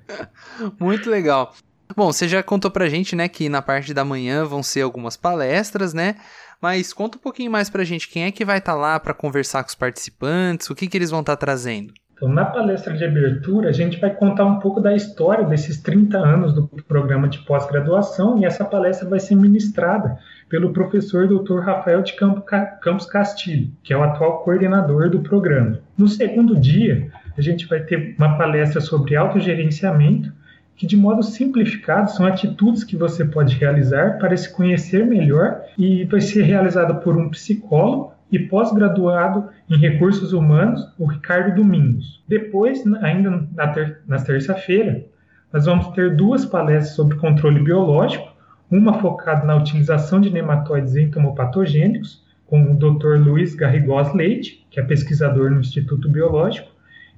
Muito 0.79 1.10
legal. 1.10 1.53
Bom, 1.96 2.12
você 2.12 2.27
já 2.27 2.44
contou 2.44 2.70
pra 2.70 2.89
gente, 2.89 3.15
né, 3.15 3.27
que 3.27 3.50
na 3.50 3.62
parte 3.62 3.94
da 3.94 4.03
manhã 4.03 4.46
vão 4.46 4.62
ser 4.62 4.82
algumas 4.82 5.17
palestras, 5.17 5.94
né? 5.94 6.15
Mas 6.62 6.91
conta 6.91 7.17
um 7.17 7.22
pouquinho 7.22 7.51
mais 7.51 7.70
pra 7.70 7.84
gente, 7.84 8.10
quem 8.10 8.24
é 8.24 8.32
que 8.32 8.44
vai 8.44 8.58
estar 8.58 8.74
tá 8.74 8.77
lá 8.77 9.00
para 9.00 9.13
conversar 9.13 9.63
com 9.63 9.70
os 9.70 9.75
participantes, 9.75 10.70
o 10.70 10.75
que, 10.75 10.88
que 10.88 10.98
eles 10.98 11.12
vão 11.12 11.22
estar 11.22 11.36
tá 11.36 11.46
trazendo? 11.46 11.94
Então, 12.17 12.29
na 12.29 12.45
palestra 12.45 12.97
de 12.97 13.05
abertura, 13.05 13.69
a 13.69 13.71
gente 13.71 14.00
vai 14.00 14.09
contar 14.09 14.43
um 14.43 14.59
pouco 14.59 14.81
da 14.81 14.95
história 14.95 15.45
desses 15.45 15.79
30 15.79 16.17
anos 16.17 16.51
do 16.51 16.67
programa 16.88 17.29
de 17.29 17.38
pós-graduação 17.39 18.39
e 18.39 18.45
essa 18.45 18.65
palestra 18.65 19.07
vai 19.07 19.19
ser 19.19 19.36
ministrada 19.36 20.17
pelo 20.50 20.74
professor 20.74 21.27
Dr. 21.27 21.59
Rafael 21.59 22.01
de 22.01 22.15
Campos 22.15 23.05
Castilho, 23.05 23.69
que 23.83 23.93
é 23.93 23.97
o 23.97 24.01
atual 24.01 24.39
coordenador 24.39 25.12
do 25.12 25.19
programa. 25.19 25.79
No 25.95 26.07
segundo 26.07 26.59
dia, 26.59 27.12
a 27.38 27.41
gente 27.41 27.67
vai 27.67 27.81
ter 27.81 28.15
uma 28.17 28.36
palestra 28.36 28.81
sobre 28.81 29.15
autogerenciamento, 29.15 30.33
que 30.75 30.88
de 30.88 30.97
modo 30.97 31.21
simplificado 31.21 32.09
são 32.09 32.25
atitudes 32.25 32.83
que 32.83 32.95
você 32.97 33.25
pode 33.25 33.55
realizar 33.55 34.17
para 34.17 34.36
se 34.36 34.51
conhecer 34.51 35.05
melhor 35.05 35.62
e 35.77 36.03
vai 36.05 36.21
ser 36.21 36.41
realizada 36.41 36.95
por 36.95 37.15
um 37.15 37.29
psicólogo 37.29 38.16
e 38.31 38.39
pós-graduado 38.39 39.50
em 39.69 39.77
recursos 39.77 40.34
humanos, 40.34 40.93
o 40.98 41.05
Ricardo 41.05 41.55
Domingos. 41.55 42.24
Depois, 42.27 42.84
ainda 43.01 43.48
na, 43.53 43.67
ter 43.67 44.01
na 44.07 44.17
terça-feira, 44.17 45.05
nós 45.51 45.65
vamos 45.65 45.88
ter 45.89 46.15
duas 46.15 46.46
palestras 46.46 46.96
sobre 46.96 47.17
controle 47.17 47.60
biológico, 47.60 48.36
uma 48.69 49.00
focada 49.00 49.46
na 49.46 49.55
utilização 49.55 50.19
de 50.19 50.29
nematóides 50.29 50.96
entomopatogênicos, 50.96 52.25
com 52.46 52.72
o 52.72 52.75
Dr. 52.75 53.17
Luiz 53.19 53.55
Garrigós 53.55 54.13
Leite, 54.13 54.65
que 54.69 54.79
é 54.79 54.84
pesquisador 54.84 55.51
no 55.51 55.60
Instituto 55.60 56.10
Biológico, 56.10 56.69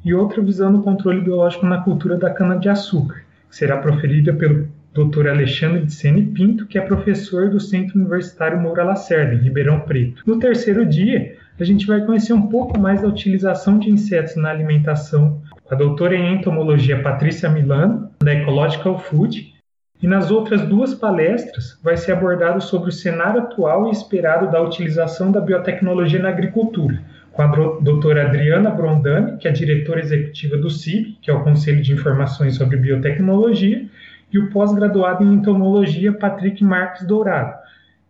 e 0.03 0.13
outra 0.13 0.41
visando 0.41 0.79
o 0.79 0.83
controle 0.83 1.21
biológico 1.21 1.65
na 1.65 1.81
cultura 1.81 2.17
da 2.17 2.31
cana-de-açúcar, 2.31 3.23
que 3.49 3.55
será 3.55 3.77
proferida 3.77 4.33
pelo 4.33 4.67
Dr. 4.93 5.27
Alexandre 5.27 5.85
de 5.85 5.93
Sene 5.93 6.23
Pinto, 6.23 6.65
que 6.65 6.77
é 6.77 6.81
professor 6.81 7.49
do 7.49 7.59
Centro 7.59 7.97
Universitário 7.97 8.59
Moura 8.59 8.83
Lacerda, 8.83 9.35
em 9.35 9.39
Ribeirão 9.39 9.81
Preto. 9.81 10.23
No 10.25 10.39
terceiro 10.39 10.85
dia, 10.85 11.35
a 11.59 11.63
gente 11.63 11.85
vai 11.85 12.05
conhecer 12.05 12.33
um 12.33 12.47
pouco 12.47 12.79
mais 12.79 13.01
da 13.01 13.07
utilização 13.07 13.77
de 13.77 13.89
insetos 13.89 14.35
na 14.35 14.49
alimentação 14.49 15.41
a 15.69 15.75
doutora 15.75 16.15
em 16.15 16.33
entomologia 16.33 17.01
Patrícia 17.01 17.47
Milano, 17.47 18.09
da 18.23 18.33
Ecological 18.33 18.97
Food, 18.97 19.53
e 20.01 20.07
nas 20.07 20.31
outras 20.31 20.61
duas 20.61 20.95
palestras 20.95 21.77
vai 21.83 21.95
ser 21.95 22.13
abordado 22.13 22.61
sobre 22.61 22.89
o 22.89 22.93
cenário 22.93 23.41
atual 23.41 23.87
e 23.87 23.91
esperado 23.91 24.49
da 24.49 24.61
utilização 24.61 25.31
da 25.31 25.41
biotecnologia 25.41 26.19
na 26.19 26.29
agricultura, 26.29 27.03
com 27.31 27.41
a 27.41 27.47
doutora 27.81 28.25
Adriana 28.25 28.71
Brondani, 28.71 29.37
que 29.37 29.47
é 29.47 29.51
diretora 29.51 29.99
executiva 29.99 30.57
do 30.57 30.69
CIB, 30.69 31.17
que 31.21 31.29
é 31.29 31.33
o 31.33 31.43
Conselho 31.43 31.81
de 31.81 31.93
Informações 31.93 32.55
sobre 32.55 32.77
Biotecnologia, 32.77 33.85
e 34.31 34.39
o 34.39 34.49
pós-graduado 34.49 35.23
em 35.23 35.33
entomologia 35.33 36.13
Patrick 36.13 36.63
Marques 36.63 37.05
Dourado, 37.05 37.55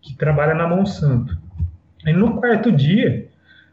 que 0.01 0.15
trabalha 0.15 0.53
na 0.53 0.67
Monsanto. 0.67 1.37
E 2.05 2.13
no 2.13 2.39
quarto 2.39 2.71
dia, 2.71 3.27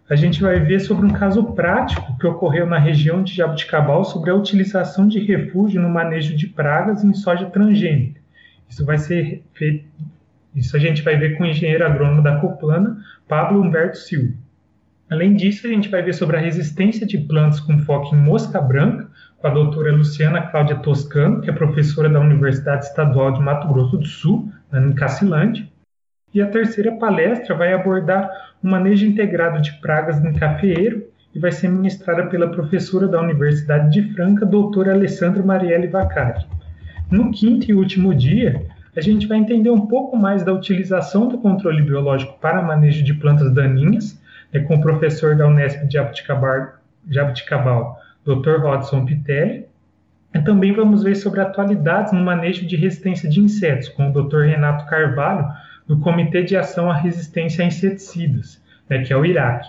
a 0.08 0.14
gente 0.14 0.40
vai 0.40 0.60
ver 0.60 0.80
sobre 0.80 1.06
um 1.06 1.10
caso 1.10 1.42
prático 1.52 2.16
que 2.18 2.26
ocorreu 2.26 2.66
na 2.66 2.78
região 2.78 3.22
de 3.22 3.34
Jabuticabal 3.34 4.04
sobre 4.04 4.30
a 4.30 4.34
utilização 4.34 5.08
de 5.08 5.18
refúgio 5.18 5.82
no 5.82 5.88
manejo 5.88 6.36
de 6.36 6.46
pragas 6.46 7.02
em 7.02 7.12
soja 7.12 7.46
transgênica. 7.46 8.20
Isso 8.68 8.84
vai 8.84 8.98
ser 8.98 9.42
feito, 9.52 9.84
isso 10.54 10.76
a 10.76 10.80
gente 10.80 11.02
vai 11.02 11.16
ver 11.16 11.36
com 11.36 11.44
o 11.44 11.46
engenheiro 11.46 11.84
agrônomo 11.84 12.22
da 12.22 12.38
Coplana, 12.38 12.98
Pablo 13.28 13.60
Humberto 13.60 13.98
Silva. 13.98 14.32
Além 15.10 15.34
disso, 15.34 15.66
a 15.66 15.70
gente 15.70 15.88
vai 15.88 16.02
ver 16.02 16.14
sobre 16.14 16.36
a 16.36 16.40
resistência 16.40 17.06
de 17.06 17.18
plantas 17.18 17.60
com 17.60 17.78
foco 17.80 18.14
em 18.14 18.18
mosca 18.18 18.60
branca, 18.60 19.05
com 19.46 19.50
a 19.50 19.54
doutora 19.54 19.92
Luciana 19.92 20.42
Cláudia 20.42 20.74
Toscano, 20.78 21.40
que 21.40 21.48
é 21.48 21.52
professora 21.52 22.08
da 22.08 22.18
Universidade 22.18 22.86
Estadual 22.86 23.32
de 23.32 23.40
Mato 23.40 23.68
Grosso 23.68 23.96
do 23.96 24.04
Sul, 24.04 24.50
em 24.74 24.92
Cacilândia. 24.92 25.68
E 26.34 26.42
a 26.42 26.48
terceira 26.48 26.90
palestra 26.96 27.54
vai 27.54 27.72
abordar 27.72 28.28
o 28.60 28.66
manejo 28.66 29.06
integrado 29.06 29.62
de 29.62 29.72
pragas 29.74 30.18
em 30.24 30.32
cafeeiro 30.32 31.04
e 31.32 31.38
vai 31.38 31.52
ser 31.52 31.68
ministrada 31.68 32.26
pela 32.26 32.48
professora 32.48 33.06
da 33.06 33.20
Universidade 33.20 33.92
de 33.92 34.12
Franca, 34.14 34.44
doutora 34.44 34.92
Alessandra 34.92 35.44
Marielle 35.44 35.86
Vacari. 35.86 36.44
No 37.08 37.30
quinto 37.30 37.70
e 37.70 37.74
último 37.74 38.12
dia, 38.12 38.66
a 38.96 39.00
gente 39.00 39.28
vai 39.28 39.38
entender 39.38 39.70
um 39.70 39.86
pouco 39.86 40.16
mais 40.16 40.42
da 40.42 40.52
utilização 40.52 41.28
do 41.28 41.38
controle 41.38 41.82
biológico 41.82 42.36
para 42.40 42.62
manejo 42.62 43.04
de 43.04 43.14
plantas 43.14 43.54
daninhas, 43.54 44.20
né, 44.52 44.58
com 44.62 44.74
o 44.74 44.80
professor 44.80 45.36
da 45.36 45.46
Unesp 45.46 45.86
de 45.86 45.94
Jabuticabal, 47.08 47.96
Dr. 48.26 48.60
Rodson 48.60 49.04
Pitelli. 49.04 49.66
E 50.34 50.40
também 50.40 50.72
vamos 50.72 51.04
ver 51.04 51.14
sobre 51.14 51.40
atualidades 51.40 52.12
no 52.12 52.22
manejo 52.22 52.66
de 52.66 52.76
resistência 52.76 53.28
de 53.28 53.40
insetos, 53.40 53.88
com 53.88 54.10
o 54.10 54.12
Dr. 54.12 54.40
Renato 54.40 54.84
Carvalho, 54.86 55.46
do 55.86 55.98
Comitê 56.00 56.42
de 56.42 56.56
Ação 56.56 56.90
à 56.90 56.94
Resistência 56.94 57.64
a 57.64 57.68
Inseticidas, 57.68 58.62
né, 58.90 59.02
que 59.02 59.12
é 59.12 59.16
o 59.16 59.24
IRAC. 59.24 59.66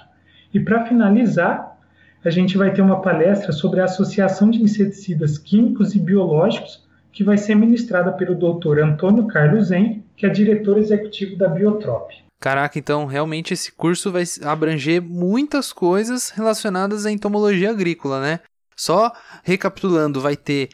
E 0.53 0.59
para 0.59 0.85
finalizar, 0.85 1.77
a 2.25 2.29
gente 2.29 2.57
vai 2.57 2.73
ter 2.73 2.81
uma 2.81 3.01
palestra 3.01 3.51
sobre 3.51 3.79
a 3.79 3.85
Associação 3.85 4.49
de 4.49 4.61
Inseticidas 4.61 5.37
Químicos 5.37 5.95
e 5.95 5.99
Biológicos, 5.99 6.85
que 7.11 7.23
vai 7.23 7.37
ser 7.37 7.55
ministrada 7.55 8.11
pelo 8.11 8.35
Dr. 8.35 8.79
Antônio 8.79 9.27
Carlos 9.27 9.67
Zen, 9.67 10.03
que 10.15 10.25
é 10.25 10.29
diretor 10.29 10.77
executivo 10.77 11.37
da 11.37 11.47
Biotrop. 11.47 12.11
Caraca, 12.39 12.77
então 12.77 13.05
realmente 13.05 13.53
esse 13.53 13.71
curso 13.71 14.11
vai 14.11 14.23
abranger 14.43 15.01
muitas 15.01 15.73
coisas 15.73 16.29
relacionadas 16.29 17.05
à 17.05 17.11
entomologia 17.11 17.71
agrícola, 17.71 18.21
né? 18.21 18.39
Só 18.75 19.11
recapitulando, 19.43 20.21
vai 20.21 20.37
ter 20.37 20.69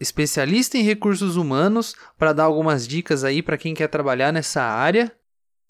especialista 0.00 0.78
em 0.78 0.82
recursos 0.82 1.36
humanos 1.36 1.94
para 2.18 2.32
dar 2.32 2.44
algumas 2.44 2.88
dicas 2.88 3.24
aí 3.24 3.42
para 3.42 3.58
quem 3.58 3.74
quer 3.74 3.88
trabalhar 3.88 4.32
nessa 4.32 4.62
área. 4.62 5.14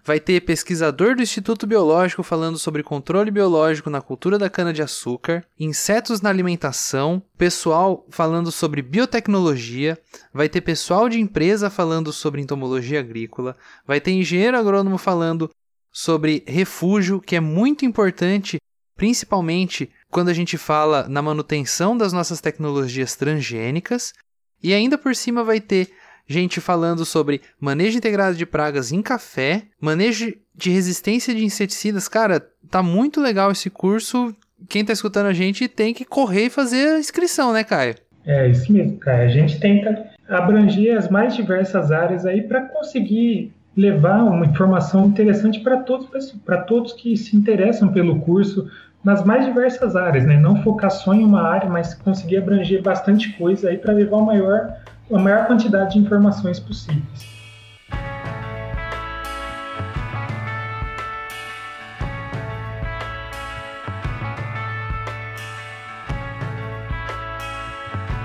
Vai 0.04 0.18
ter 0.18 0.40
pesquisador 0.40 1.14
do 1.14 1.22
Instituto 1.22 1.64
Biológico 1.64 2.24
falando 2.24 2.58
sobre 2.58 2.82
controle 2.82 3.30
biológico 3.30 3.88
na 3.88 4.00
cultura 4.00 4.36
da 4.36 4.50
cana-de-açúcar, 4.50 5.44
insetos 5.58 6.20
na 6.20 6.28
alimentação, 6.28 7.22
pessoal 7.38 8.04
falando 8.10 8.50
sobre 8.50 8.82
biotecnologia, 8.82 9.96
vai 10.34 10.48
ter 10.48 10.60
pessoal 10.60 11.08
de 11.08 11.20
empresa 11.20 11.70
falando 11.70 12.12
sobre 12.12 12.40
entomologia 12.40 12.98
agrícola, 12.98 13.56
vai 13.86 14.00
ter 14.00 14.10
engenheiro 14.10 14.58
agrônomo 14.58 14.98
falando 14.98 15.48
sobre 15.92 16.42
refúgio, 16.48 17.20
que 17.20 17.36
é 17.36 17.40
muito 17.40 17.84
importante, 17.84 18.58
principalmente 18.96 19.88
quando 20.10 20.30
a 20.30 20.34
gente 20.34 20.58
fala 20.58 21.06
na 21.08 21.22
manutenção 21.22 21.96
das 21.96 22.12
nossas 22.12 22.40
tecnologias 22.40 23.14
transgênicas, 23.14 24.12
e 24.60 24.74
ainda 24.74 24.98
por 24.98 25.14
cima 25.14 25.44
vai 25.44 25.60
ter 25.60 25.92
gente 26.26 26.60
falando 26.60 27.04
sobre 27.04 27.40
manejo 27.60 27.98
integrado 27.98 28.36
de 28.36 28.46
pragas 28.46 28.92
em 28.92 29.02
café, 29.02 29.64
manejo 29.80 30.32
de 30.54 30.70
resistência 30.70 31.34
de 31.34 31.44
inseticidas. 31.44 32.08
Cara, 32.08 32.44
tá 32.70 32.82
muito 32.82 33.20
legal 33.20 33.50
esse 33.50 33.68
curso. 33.70 34.34
Quem 34.68 34.84
tá 34.84 34.92
escutando 34.92 35.26
a 35.26 35.32
gente 35.32 35.68
tem 35.68 35.92
que 35.92 36.04
correr 36.04 36.46
e 36.46 36.50
fazer 36.50 36.94
a 36.94 36.98
inscrição, 36.98 37.52
né, 37.52 37.64
Caio? 37.64 37.96
É 38.24 38.48
isso 38.48 38.72
mesmo, 38.72 38.98
Caio. 38.98 39.24
A 39.24 39.28
gente 39.28 39.58
tenta 39.58 40.10
abranger 40.28 40.96
as 40.96 41.08
mais 41.08 41.34
diversas 41.34 41.90
áreas 41.90 42.24
aí 42.24 42.42
para 42.42 42.62
conseguir 42.62 43.52
levar 43.76 44.22
uma 44.22 44.46
informação 44.46 45.06
interessante 45.06 45.60
para 45.60 45.78
todos, 45.78 46.32
para 46.44 46.58
todos 46.58 46.92
que 46.92 47.16
se 47.16 47.36
interessam 47.36 47.88
pelo 47.88 48.20
curso 48.20 48.70
nas 49.02 49.24
mais 49.24 49.44
diversas 49.44 49.96
áreas, 49.96 50.24
né? 50.24 50.38
Não 50.38 50.62
focar 50.62 50.90
só 50.90 51.12
em 51.12 51.24
uma 51.24 51.42
área, 51.42 51.68
mas 51.68 51.94
conseguir 51.94 52.36
abranger 52.36 52.82
bastante 52.82 53.32
coisa 53.32 53.70
aí 53.70 53.78
para 53.78 53.92
levar 53.92 54.18
o 54.18 54.26
maior 54.26 54.76
a 55.14 55.18
maior 55.18 55.46
quantidade 55.46 55.92
de 55.92 55.98
informações 55.98 56.58
possíveis. 56.58 57.32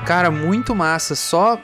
Cara, 0.06 0.32
muito 0.32 0.74
massa. 0.74 1.16
Só 1.16 1.60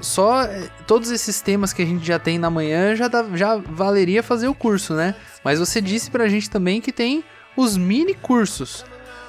só 0.00 0.42
eh, 0.42 0.68
todos 0.86 1.10
esses 1.10 1.40
temas 1.40 1.72
que 1.72 1.82
a 1.82 1.86
gente 1.86 2.04
já 2.04 2.18
tem 2.18 2.38
na 2.38 2.50
manhã 2.50 2.94
já, 2.94 3.08
dá, 3.08 3.24
já 3.34 3.56
valeria 3.56 4.22
fazer 4.22 4.48
o 4.48 4.54
curso, 4.54 4.94
né? 4.94 5.14
Mas 5.44 5.58
você 5.58 5.80
disse 5.80 6.10
pra 6.10 6.28
gente 6.28 6.50
também 6.50 6.80
que 6.80 6.92
tem 6.92 7.24
os 7.56 7.76
mini 7.76 8.14
cursos. 8.14 8.84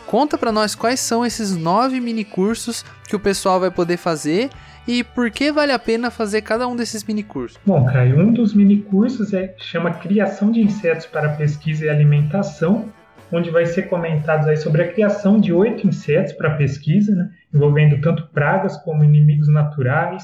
Conta 0.10 0.40
para 0.40 0.52
nós 0.52 0.74
quais 0.74 1.00
são 1.00 1.24
esses 1.24 1.56
nove 1.56 2.00
mini 2.00 2.26
cursos 2.26 2.84
que 3.08 3.16
o 3.16 3.20
pessoal 3.20 3.60
vai 3.60 3.70
poder 3.70 3.96
fazer 3.96 4.50
e 4.88 5.04
por 5.04 5.30
que 5.30 5.52
vale 5.52 5.72
a 5.72 5.78
pena 5.78 6.10
fazer 6.10 6.42
cada 6.42 6.68
um 6.68 6.76
desses 6.76 7.04
mini 7.04 7.22
cursos? 7.22 7.60
Bom, 7.64 7.86
Caio, 7.86 8.20
um 8.20 8.34
dos 8.34 8.56
mini 8.56 8.82
cursos 8.82 9.36
é, 9.36 9.54
chama 9.60 9.92
Criação 9.92 10.52
de 10.52 10.62
Insetos 10.62 11.06
para 11.06 11.30
Pesquisa 11.36 11.86
e 11.86 11.90
Alimentação, 11.90 12.92
onde 13.32 13.52
vai 13.52 13.68
ser 13.68 13.84
comentados 13.84 14.48
aí 14.48 14.58
sobre 14.58 14.82
a 14.82 14.92
criação 14.92 15.40
de 15.40 15.54
oito 15.54 15.86
insetos 15.86 16.34
para 16.34 16.56
pesquisa, 16.58 17.16
né, 17.16 17.30
envolvendo 17.54 18.02
tanto 18.02 18.30
pragas 18.30 18.78
como 18.78 19.04
inimigos 19.04 19.48
naturais, 19.48 20.24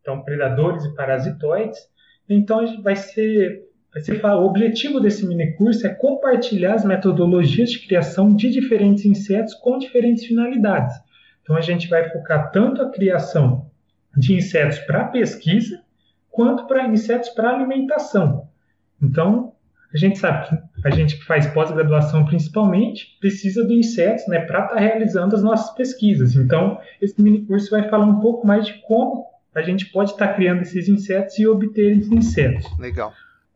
então 0.00 0.20
predadores 0.24 0.84
e 0.84 0.96
parasitoides. 0.96 1.78
Então 2.28 2.82
vai 2.82 2.96
ser, 2.96 3.60
vai 3.92 4.02
ser 4.02 4.24
o 4.24 4.44
objetivo 4.44 5.00
desse 5.00 5.26
mini 5.26 5.52
curso 5.52 5.86
é 5.86 5.90
compartilhar 5.90 6.74
as 6.74 6.84
metodologias 6.84 7.70
de 7.70 7.86
criação 7.86 8.34
de 8.34 8.50
diferentes 8.50 9.04
insetos 9.04 9.54
com 9.54 9.78
diferentes 9.78 10.24
finalidades. 10.24 10.96
Então 11.42 11.56
a 11.56 11.60
gente 11.60 11.88
vai 11.88 12.08
focar 12.10 12.50
tanto 12.50 12.80
a 12.80 12.90
criação 12.90 13.70
de 14.16 14.34
insetos 14.34 14.78
para 14.80 15.04
pesquisa 15.04 15.82
quanto 16.30 16.66
para 16.66 16.86
insetos 16.86 17.28
para 17.30 17.50
alimentação. 17.50 18.48
Então, 19.00 19.52
a 19.92 19.98
gente 19.98 20.18
sabe 20.18 20.48
que 20.48 20.88
a 20.88 20.90
gente 20.90 21.18
que 21.18 21.24
faz 21.24 21.46
pós-graduação 21.48 22.24
principalmente, 22.24 23.18
precisa 23.20 23.62
do 23.62 23.72
insetos 23.72 24.26
né, 24.26 24.40
para 24.40 24.62
estar 24.62 24.74
tá 24.74 24.80
realizando 24.80 25.36
as 25.36 25.42
nossas 25.42 25.74
pesquisas. 25.74 26.34
Então, 26.34 26.80
esse 27.00 27.20
mini 27.20 27.44
curso 27.44 27.70
vai 27.70 27.88
falar 27.88 28.06
um 28.06 28.20
pouco 28.20 28.46
mais 28.46 28.66
de 28.66 28.74
como 28.86 29.26
a 29.54 29.60
gente 29.60 29.86
pode 29.86 30.12
estar 30.12 30.28
tá 30.28 30.34
criando 30.34 30.62
esses 30.62 30.88
insetos 30.88 31.38
e 31.38 31.46
obter 31.46 31.98
esses 31.98 32.10
insetos. 32.10 32.66
Legal. 32.78 33.12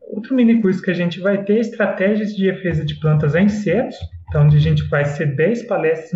Outro 0.09 0.33
mini 0.35 0.61
curso 0.61 0.81
que 0.81 0.91
a 0.91 0.93
gente 0.93 1.19
vai 1.19 1.43
ter 1.43 1.57
é 1.57 1.59
estratégias 1.59 2.35
de 2.35 2.51
defesa 2.51 2.85
de 2.85 2.95
plantas 2.95 3.35
a 3.35 3.41
insetos, 3.41 3.97
então, 4.29 4.43
onde 4.43 4.57
a 4.57 4.59
gente 4.59 4.83
vai 4.83 5.05
ser 5.05 5.35
10 5.37 5.67
palestras 5.67 6.11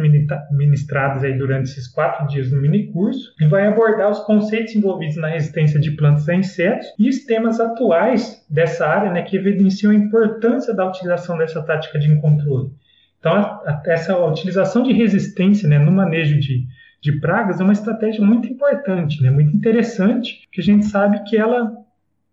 ministradas 0.52 1.24
aí 1.24 1.38
durante 1.38 1.70
esses 1.70 1.88
quatro 1.88 2.28
dias 2.28 2.52
no 2.52 2.60
mini 2.60 2.92
curso 2.92 3.34
e 3.40 3.48
vai 3.48 3.66
abordar 3.66 4.10
os 4.10 4.20
conceitos 4.20 4.76
envolvidos 4.76 5.16
na 5.16 5.30
resistência 5.30 5.80
de 5.80 5.92
plantas 5.92 6.28
a 6.28 6.36
insetos 6.36 6.88
e 7.00 7.08
os 7.08 7.24
temas 7.24 7.62
atuais 7.62 8.46
dessa 8.50 8.86
área 8.86 9.12
né, 9.12 9.22
que 9.22 9.38
evidenciam 9.38 9.92
a 9.92 9.96
importância 9.96 10.74
da 10.74 10.86
utilização 10.86 11.38
dessa 11.38 11.64
tática 11.64 11.98
de 11.98 12.14
controle. 12.18 12.72
Então, 13.18 13.34
a, 13.34 13.62
a, 13.66 13.82
essa 13.86 14.18
utilização 14.18 14.84
de 14.84 14.92
resistência 14.92 15.70
né, 15.70 15.80
no 15.80 15.92
manejo 15.92 16.38
de, 16.38 16.66
de 17.02 17.14
pragas 17.14 17.62
é 17.62 17.64
uma 17.64 17.72
estratégia 17.72 18.26
muito 18.26 18.46
importante, 18.46 19.24
né, 19.24 19.30
muito 19.30 19.56
interessante, 19.56 20.50
que 20.52 20.60
a 20.60 20.64
gente 20.64 20.86
sabe 20.86 21.24
que 21.24 21.38
ela 21.38 21.72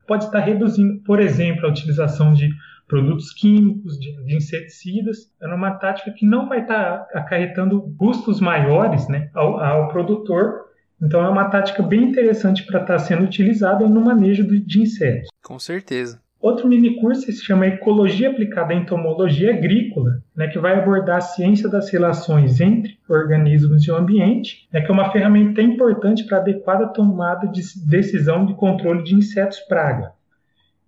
pode 0.09 0.25
estar 0.25 0.41
reduzindo, 0.41 1.00
por 1.05 1.21
exemplo, 1.21 1.67
a 1.67 1.69
utilização 1.69 2.33
de 2.33 2.49
produtos 2.88 3.33
químicos, 3.33 4.00
de, 4.00 4.25
de, 4.25 4.35
inseticidas, 4.35 5.31
é 5.41 5.47
uma 5.47 5.73
tática 5.73 6.11
que 6.11 6.27
não 6.27 6.49
vai 6.49 6.62
estar 6.62 7.07
acarretando 7.12 7.95
custos 7.99 8.41
maiores 8.41 9.07
né, 9.09 9.31
ao, 9.35 9.61
ao 9.61 9.88
produtor. 9.88 10.67
Então 11.00 11.25
é 11.25 11.29
uma 11.29 11.50
tática 11.50 11.83
bem 11.83 12.05
interessante 12.05 12.65
para 12.65 12.81
estar 12.81 12.99
sendo 12.99 13.23
utilizada 13.23 13.87
no 13.87 14.00
manejo 14.00 14.45
de, 14.45 14.83
insetos. 14.83 15.29
Com 15.45 15.59
certeza. 15.59 16.21
Outro 16.40 16.68
mini 16.68 17.00
curso 17.00 17.23
se 17.23 17.45
chama 17.45 17.66
Ecologia 17.66 18.30
aplicada 18.30 18.73
à 18.73 18.76
entomologia 18.76 19.50
agrícola, 19.50 20.23
né, 20.37 20.47
que 20.47 20.59
vai 20.59 20.78
abordar 20.78 21.16
a 21.16 21.21
ciência 21.21 21.68
das 21.68 21.90
relações 21.90 22.61
entre 22.61 22.97
organismos 23.09 23.83
e 23.83 23.90
o 23.90 23.97
ambiente, 23.97 24.68
né, 24.73 24.80
que 24.80 24.88
é 24.88 24.95
uma 24.95 25.11
ferramenta 25.11 25.61
importante 25.61 26.25
para 26.25 26.38
a 26.38 26.40
adequada 26.40 26.87
tomada 26.87 27.49
de 27.49 27.61
decisão 27.85 28.47
de 28.47 28.54
controle 28.54 29.02
de 29.02 29.16
insetos 29.16 29.59
praga. 29.61 30.12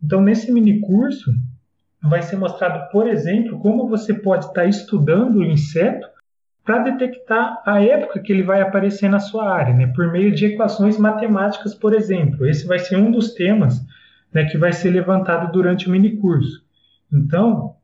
Então, 0.00 0.21
nesse 0.21 0.52
mini 0.52 0.78
curso, 0.78 1.33
vai 2.00 2.23
ser 2.23 2.37
mostrado, 2.37 2.88
por 2.92 3.09
exemplo, 3.09 3.59
como 3.59 3.88
você 3.88 4.14
pode 4.14 4.47
estar 4.47 4.66
estudando 4.66 5.38
o 5.38 5.45
inseto 5.45 6.07
para 6.64 6.85
detectar 6.85 7.61
a 7.66 7.83
época 7.83 8.21
que 8.21 8.33
ele 8.33 8.45
vai 8.45 8.61
aparecer 8.61 9.11
na 9.11 9.19
sua 9.19 9.52
área, 9.52 9.75
né, 9.75 9.88
por 9.97 10.12
meio 10.12 10.33
de 10.33 10.47
equações 10.47 10.97
matemáticas, 10.97 11.75
por 11.75 11.92
exemplo. 11.92 12.47
Esse 12.47 12.69
vai 12.69 12.78
ser 12.78 12.99
um 12.99 13.11
dos 13.11 13.35
temas 13.35 13.85
né, 14.33 14.45
que 14.45 14.59
vai 14.59 14.73
ser 14.73 14.91
levantado 14.91 15.53
durante 15.53 15.89
o 15.89 15.91
minicurso. 15.91 16.65
Então, 17.13 17.77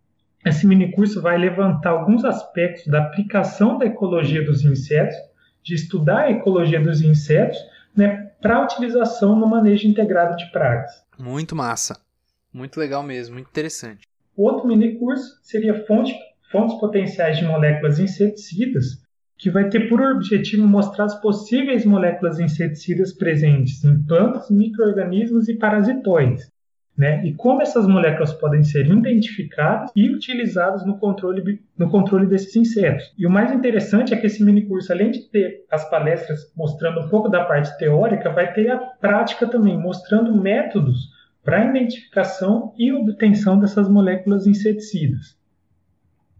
esse 0.44 0.66
minicurso 0.66 1.20
vai 1.20 1.36
levantar 1.36 1.90
alguns 1.90 2.24
aspectos 2.24 2.86
da 2.86 3.02
aplicação 3.02 3.78
da 3.78 3.86
ecologia 3.86 4.44
dos 4.44 4.64
insetos, 4.64 5.16
de 5.62 5.74
estudar 5.74 6.24
a 6.24 6.30
ecologia 6.30 6.80
dos 6.80 7.02
insetos, 7.02 7.58
né, 7.96 8.30
para 8.40 8.62
utilização 8.62 9.34
no 9.34 9.46
manejo 9.46 9.88
integrado 9.88 10.36
de 10.36 10.50
pragas. 10.52 11.04
Muito 11.18 11.56
massa. 11.56 11.98
Muito 12.52 12.78
legal 12.78 13.02
mesmo, 13.02 13.34
muito 13.34 13.48
interessante. 13.48 14.06
O 14.36 14.44
outro 14.44 14.68
minicurso 14.68 15.38
seria 15.42 15.84
fonte, 15.86 16.14
fontes 16.52 16.78
potenciais 16.78 17.38
de 17.38 17.44
moléculas 17.44 17.98
inseticidas, 17.98 19.02
que 19.38 19.50
vai 19.50 19.68
ter 19.68 19.88
por 19.88 20.00
objetivo 20.00 20.66
mostrar 20.66 21.04
as 21.04 21.20
possíveis 21.20 21.84
moléculas 21.84 22.40
inseticidas 22.40 23.12
presentes 23.12 23.84
em 23.84 24.02
plantas, 24.02 24.50
micro-organismos 24.50 25.48
e 25.48 25.54
parasitoides, 25.54 26.50
né? 26.96 27.22
E 27.26 27.34
como 27.34 27.60
essas 27.60 27.86
moléculas 27.86 28.32
podem 28.32 28.64
ser 28.64 28.86
identificadas 28.86 29.90
e 29.94 30.08
utilizadas 30.08 30.86
no 30.86 30.96
controle, 30.98 31.60
no 31.76 31.90
controle 31.90 32.26
desses 32.26 32.56
insetos. 32.56 33.12
E 33.18 33.26
o 33.26 33.30
mais 33.30 33.52
interessante 33.52 34.14
é 34.14 34.16
que 34.16 34.26
esse 34.26 34.42
mini 34.42 34.62
curso, 34.62 34.90
além 34.92 35.10
de 35.10 35.28
ter 35.28 35.64
as 35.70 35.88
palestras 35.90 36.50
mostrando 36.56 37.00
um 37.00 37.08
pouco 37.08 37.28
da 37.28 37.44
parte 37.44 37.76
teórica, 37.78 38.30
vai 38.30 38.52
ter 38.54 38.70
a 38.70 38.78
prática 38.78 39.46
também, 39.46 39.78
mostrando 39.78 40.34
métodos 40.34 41.14
para 41.44 41.66
identificação 41.66 42.72
e 42.76 42.90
obtenção 42.92 43.60
dessas 43.60 43.88
moléculas 43.88 44.46
inseticidas. 44.46 45.36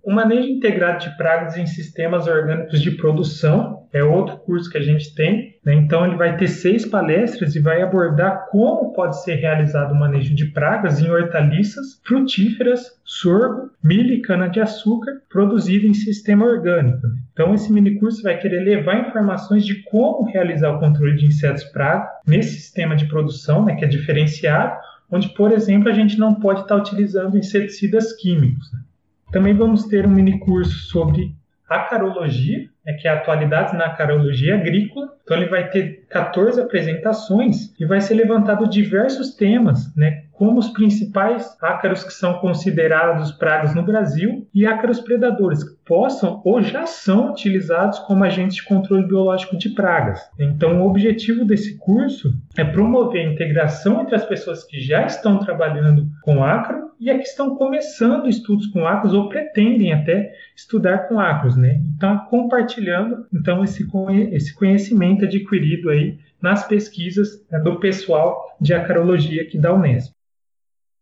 O 0.07 0.12
manejo 0.12 0.49
integrado 0.49 1.01
de 1.01 1.16
pragas 1.16 1.57
em 1.57 1.66
sistemas 1.66 2.29
orgânicos 2.29 2.81
de 2.81 2.92
produção 2.92 3.88
é 3.92 4.05
outro 4.05 4.37
curso 4.37 4.71
que 4.71 4.79
a 4.79 4.83
gente 4.83 5.12
tem. 5.16 5.57
Né? 5.64 5.75
Então, 5.75 6.07
ele 6.07 6.14
vai 6.14 6.37
ter 6.37 6.47
seis 6.47 6.87
palestras 6.87 7.57
e 7.57 7.61
vai 7.61 7.83
abordar 7.83 8.47
como 8.49 8.92
pode 8.92 9.21
ser 9.25 9.35
realizado 9.35 9.90
o 9.90 9.99
manejo 9.99 10.33
de 10.33 10.45
pragas 10.45 11.01
em 11.01 11.11
hortaliças, 11.11 12.01
frutíferas, 12.05 12.83
sorgo, 13.05 13.73
milho 13.83 14.14
e 14.14 14.23
cana-de-açúcar 14.23 15.23
produzido 15.29 15.88
em 15.88 15.95
sistema 15.95 16.47
orgânico. 16.47 17.05
Então, 17.33 17.53
esse 17.53 17.73
mini 17.73 17.99
curso 17.99 18.23
vai 18.23 18.38
querer 18.38 18.61
levar 18.61 19.09
informações 19.09 19.66
de 19.66 19.83
como 19.90 20.31
realizar 20.31 20.71
o 20.71 20.79
controle 20.79 21.16
de 21.16 21.27
insetos 21.27 21.64
praga 21.64 22.09
nesse 22.25 22.61
sistema 22.61 22.95
de 22.95 23.07
produção, 23.07 23.64
né, 23.64 23.75
que 23.75 23.85
é 23.85 23.88
diferenciado, 23.88 24.79
onde, 25.11 25.31
por 25.31 25.51
exemplo, 25.51 25.88
a 25.88 25.92
gente 25.92 26.16
não 26.16 26.37
pode 26.37 26.61
estar 26.61 26.77
utilizando 26.77 27.37
inseticidas 27.37 28.12
químicos. 28.12 28.73
Né? 28.73 28.86
Também 29.31 29.55
vamos 29.55 29.85
ter 29.85 30.07
um 30.07 30.11
mini 30.11 30.39
curso 30.39 30.89
sobre 30.89 31.35
acarologia, 31.69 32.69
né, 32.85 32.93
que 32.95 33.09
é 33.09 33.11
atualidades 33.11 33.73
na 33.75 33.87
acarologia 33.87 34.55
agrícola. 34.55 35.09
Então 35.23 35.37
ele 35.37 35.49
vai 35.49 35.69
ter 35.69 36.07
14 36.09 36.61
apresentações 36.61 37.75
e 37.79 37.85
vai 37.85 38.01
ser 38.01 38.15
levantado 38.15 38.69
diversos 38.69 39.35
temas, 39.35 39.95
né, 39.97 40.25
como 40.37 40.59
os 40.59 40.68
principais 40.68 41.57
ácaros 41.62 42.05
que 42.05 42.12
são 42.12 42.35
considerados 42.35 43.33
pragas 43.33 43.75
no 43.75 43.83
Brasil 43.83 44.46
e 44.55 44.66
ácaros 44.66 45.01
predadores 45.01 45.64
que 45.64 45.77
possam 45.85 46.42
ou 46.44 46.62
já 46.62 46.87
são 46.87 47.31
utilizados 47.31 47.99
como 48.01 48.25
agentes 48.25 48.57
de 48.57 48.64
controle 48.64 49.07
biológico 49.07 49.57
de 49.57 49.70
pragas. 49.70 50.20
Então, 50.38 50.81
o 50.81 50.87
objetivo 50.87 51.44
desse 51.44 51.79
curso 51.79 52.35
é 52.57 52.64
promover 52.64 53.27
a 53.27 53.33
integração 53.33 54.03
entre 54.03 54.14
as 54.14 54.25
pessoas 54.25 54.64
que 54.64 54.81
já 54.81 55.07
estão 55.07 55.38
trabalhando 55.38 56.07
com 56.22 56.44
ácaro 56.44 56.90
e 56.99 57.11
a 57.11 57.18
que 57.18 57.25
estão 57.25 57.57
começando 57.57 58.29
estudos 58.29 58.66
com 58.68 58.87
ácaros 58.87 59.14
ou 59.14 59.29
pretendem 59.29 59.92
até 59.92 60.33
estudar 60.55 61.09
com 61.09 61.20
ácaros, 61.20 61.57
né? 61.57 61.81
Então, 61.94 62.18
compartilhando 62.31 63.27
então 63.33 63.62
esse 63.62 63.87
esse 64.33 64.55
conhecimento 64.55 65.25
adquirido 65.25 65.90
aí 65.90 66.18
nas 66.40 66.66
pesquisas 66.66 67.44
né, 67.51 67.59
do 67.59 67.79
pessoal 67.81 68.57
de 68.61 68.75
acarologia 68.75 69.42
aqui 69.42 69.59
da 69.59 69.72
Unesp. 69.72 70.15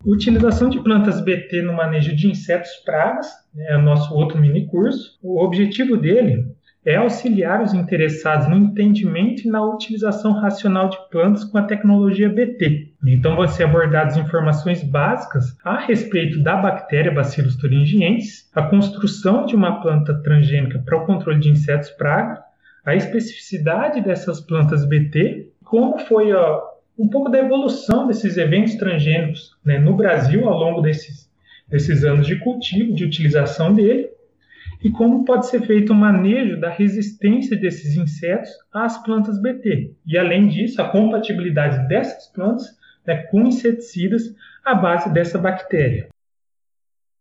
Utilização 0.04 0.68
de 0.68 0.80
plantas 0.80 1.20
BT 1.20 1.62
no 1.62 1.72
manejo 1.72 2.14
de 2.14 2.28
insetos 2.28 2.70
pragas 2.84 3.26
né, 3.54 3.66
é 3.70 3.76
o 3.78 3.82
nosso 3.82 4.14
outro 4.14 4.38
mini 4.38 4.66
curso. 4.66 5.18
O 5.22 5.42
objetivo 5.42 5.96
dele 5.96 6.44
é 6.84 6.96
auxiliar 6.96 7.62
os 7.62 7.72
interessados 7.72 8.46
no 8.46 8.56
entendimento 8.56 9.46
e 9.46 9.50
na 9.50 9.64
utilização 9.64 10.32
racional 10.32 10.90
de 10.90 10.98
plantas 11.10 11.44
com 11.44 11.56
a 11.56 11.62
tecnologia 11.62 12.28
BT. 12.28 12.92
Então, 13.06 13.34
vão 13.34 13.48
ser 13.48 13.64
abordadas 13.64 14.18
informações 14.18 14.82
básicas 14.82 15.56
a 15.64 15.78
respeito 15.78 16.42
da 16.42 16.56
bactéria 16.56 17.10
Bacillus 17.10 17.56
thuringiensis, 17.56 18.50
a 18.54 18.62
construção 18.62 19.46
de 19.46 19.56
uma 19.56 19.80
planta 19.80 20.14
transgênica 20.22 20.78
para 20.84 20.98
o 20.98 21.06
controle 21.06 21.40
de 21.40 21.50
insetos 21.50 21.88
praga, 21.90 22.42
a 22.84 22.94
especificidade 22.94 24.02
dessas 24.02 24.42
plantas 24.42 24.86
BT, 24.86 25.48
como 25.64 25.98
foi 26.00 26.32
a, 26.32 26.60
um 26.98 27.08
pouco 27.08 27.28
da 27.28 27.38
evolução 27.38 28.06
desses 28.06 28.36
eventos 28.36 28.76
transgênicos 28.76 29.56
né, 29.64 29.78
no 29.78 29.96
Brasil 29.96 30.48
ao 30.48 30.58
longo 30.58 30.80
desses, 30.80 31.30
desses 31.68 32.04
anos 32.04 32.26
de 32.26 32.36
cultivo, 32.36 32.94
de 32.94 33.04
utilização 33.04 33.74
dele, 33.74 34.10
e 34.82 34.90
como 34.90 35.24
pode 35.24 35.46
ser 35.46 35.62
feito 35.62 35.92
o 35.92 35.96
manejo 35.96 36.60
da 36.60 36.68
resistência 36.68 37.56
desses 37.56 37.96
insetos 37.96 38.50
às 38.72 39.02
plantas 39.02 39.40
BT. 39.40 39.94
E, 40.06 40.18
além 40.18 40.46
disso, 40.46 40.80
a 40.80 40.88
compatibilidade 40.88 41.88
dessas 41.88 42.28
plantas 42.28 42.66
né, 43.06 43.16
com 43.30 43.46
inseticidas 43.46 44.34
à 44.64 44.74
base 44.74 45.12
dessa 45.12 45.38
bactéria. 45.38 46.08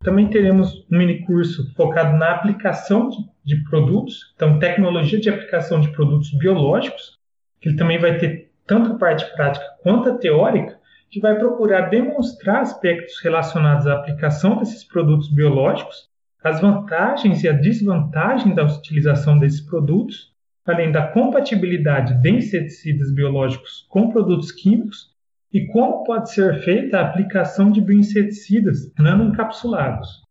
Também 0.04 0.30
teremos 0.30 0.86
um 0.92 0.98
mini 0.98 1.26
curso 1.26 1.74
focado 1.76 2.18
na 2.18 2.32
aplicação 2.32 3.10
de, 3.10 3.18
de 3.46 3.64
produtos, 3.64 4.34
então 4.36 4.60
tecnologia 4.60 5.20
de 5.20 5.30
aplicação 5.30 5.80
de 5.80 5.90
produtos 5.94 6.32
biológicos, 6.38 7.18
que 7.62 7.70
ele 7.70 7.78
também 7.78 7.98
vai 7.98 8.18
ter 8.18 8.52
tanto 8.66 8.94
a 8.94 8.98
parte 8.98 9.26
prática 9.36 9.66
quanto 9.82 10.10
a 10.10 10.18
teórica, 10.18 10.80
que 11.10 11.20
vai 11.20 11.38
procurar 11.38 11.90
demonstrar 11.90 12.62
aspectos 12.62 13.20
relacionados 13.22 13.86
à 13.86 13.94
aplicação 13.94 14.58
desses 14.58 14.84
produtos 14.84 15.30
biológicos, 15.30 16.10
as 16.44 16.60
vantagens 16.60 17.44
e 17.44 17.48
a 17.48 17.54
desvantagem 17.54 18.54
da 18.54 18.66
utilização 18.66 19.38
desses 19.38 19.62
produtos, 19.62 20.34
além 20.66 20.92
da 20.92 21.08
compatibilidade 21.08 22.22
de 22.22 22.30
inseticidas 22.30 23.14
biológicos 23.14 23.86
com 23.90 24.10
produtos 24.10 24.52
químicos 24.52 25.14
e 25.54 25.68
como 25.68 26.04
pode 26.04 26.32
ser 26.32 26.62
feita 26.64 26.98
a 26.98 27.08
aplicação 27.08 27.72
de 27.72 27.80
bioinseticidas 27.80 28.92
nanoencapsulados. 28.98 30.24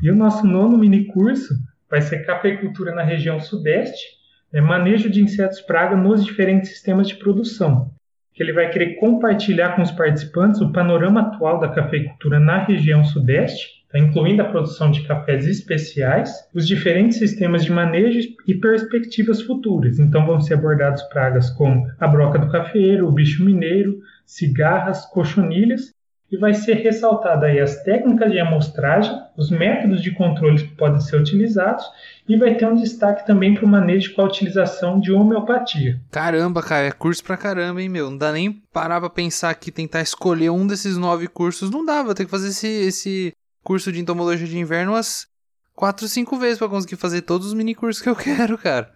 E 0.00 0.10
o 0.10 0.16
nosso 0.16 0.46
nono 0.46 0.78
mini 0.78 1.04
curso 1.06 1.54
vai 1.90 2.00
ser 2.00 2.24
Cafeicultura 2.24 2.94
na 2.94 3.02
região 3.02 3.38
Sudeste, 3.40 4.17
é 4.52 4.60
manejo 4.60 5.10
de 5.10 5.22
insetos 5.22 5.60
praga 5.60 5.96
nos 5.96 6.24
diferentes 6.24 6.70
sistemas 6.70 7.08
de 7.08 7.16
produção. 7.16 7.90
Que 8.34 8.42
ele 8.42 8.52
vai 8.52 8.70
querer 8.70 8.94
compartilhar 8.96 9.74
com 9.74 9.82
os 9.82 9.90
participantes 9.90 10.60
o 10.60 10.72
panorama 10.72 11.20
atual 11.20 11.58
da 11.58 11.68
cafeicultura 11.68 12.38
na 12.38 12.58
região 12.58 13.04
sudeste 13.04 13.78
Tá 13.90 13.98
incluindo 13.98 14.42
a 14.42 14.44
produção 14.44 14.90
de 14.90 15.02
cafés 15.06 15.46
especiais, 15.46 16.30
os 16.54 16.68
diferentes 16.68 17.16
sistemas 17.16 17.64
de 17.64 17.72
manejo 17.72 18.18
e 18.46 18.54
perspectivas 18.54 19.40
futuras. 19.40 19.98
Então 19.98 20.26
vão 20.26 20.40
ser 20.42 20.54
abordados 20.54 21.02
pragas 21.04 21.48
como 21.48 21.86
a 21.98 22.06
broca 22.06 22.38
do 22.38 22.50
cafeeiro, 22.52 23.08
o 23.08 23.12
bicho 23.12 23.42
mineiro, 23.42 23.98
cigarras, 24.26 25.06
cochonilhas 25.06 25.94
e 26.30 26.36
vai 26.36 26.52
ser 26.52 26.74
ressaltada 26.74 27.46
aí 27.46 27.58
as 27.58 27.82
técnicas 27.82 28.30
de 28.30 28.38
amostragem, 28.38 29.18
os 29.36 29.50
métodos 29.50 30.02
de 30.02 30.10
controle 30.10 30.62
que 30.62 30.74
podem 30.74 31.00
ser 31.00 31.16
utilizados 31.16 31.84
e 32.28 32.36
vai 32.36 32.54
ter 32.54 32.66
um 32.66 32.74
destaque 32.74 33.26
também 33.26 33.54
para 33.54 33.64
o 33.64 33.68
manejo 33.68 34.14
com 34.14 34.20
a 34.20 34.26
utilização 34.26 35.00
de 35.00 35.10
homeopatia. 35.10 35.98
Caramba, 36.10 36.62
cara, 36.62 36.86
é 36.86 36.92
curso 36.92 37.24
pra 37.24 37.36
caramba, 37.36 37.80
hein, 37.80 37.88
meu? 37.88 38.10
Não 38.10 38.18
dá 38.18 38.30
nem 38.30 38.52
parar 38.72 39.00
pra 39.00 39.08
pensar 39.08 39.50
aqui, 39.50 39.70
tentar 39.70 40.02
escolher 40.02 40.50
um 40.50 40.66
desses 40.66 40.98
nove 40.98 41.26
cursos, 41.28 41.70
não 41.70 41.84
dá, 41.84 42.02
vou 42.02 42.14
ter 42.14 42.26
que 42.26 42.30
fazer 42.30 42.48
esse, 42.48 42.68
esse 42.68 43.32
curso 43.64 43.90
de 43.90 44.00
entomologia 44.00 44.46
de 44.46 44.58
inverno 44.58 44.92
umas 44.92 45.26
quatro, 45.74 46.06
cinco 46.08 46.36
vezes 46.36 46.58
para 46.58 46.68
conseguir 46.68 46.96
fazer 46.96 47.22
todos 47.22 47.46
os 47.46 47.54
mini 47.54 47.74
cursos 47.74 48.02
que 48.02 48.08
eu 48.08 48.16
quero, 48.16 48.58
cara. 48.58 48.90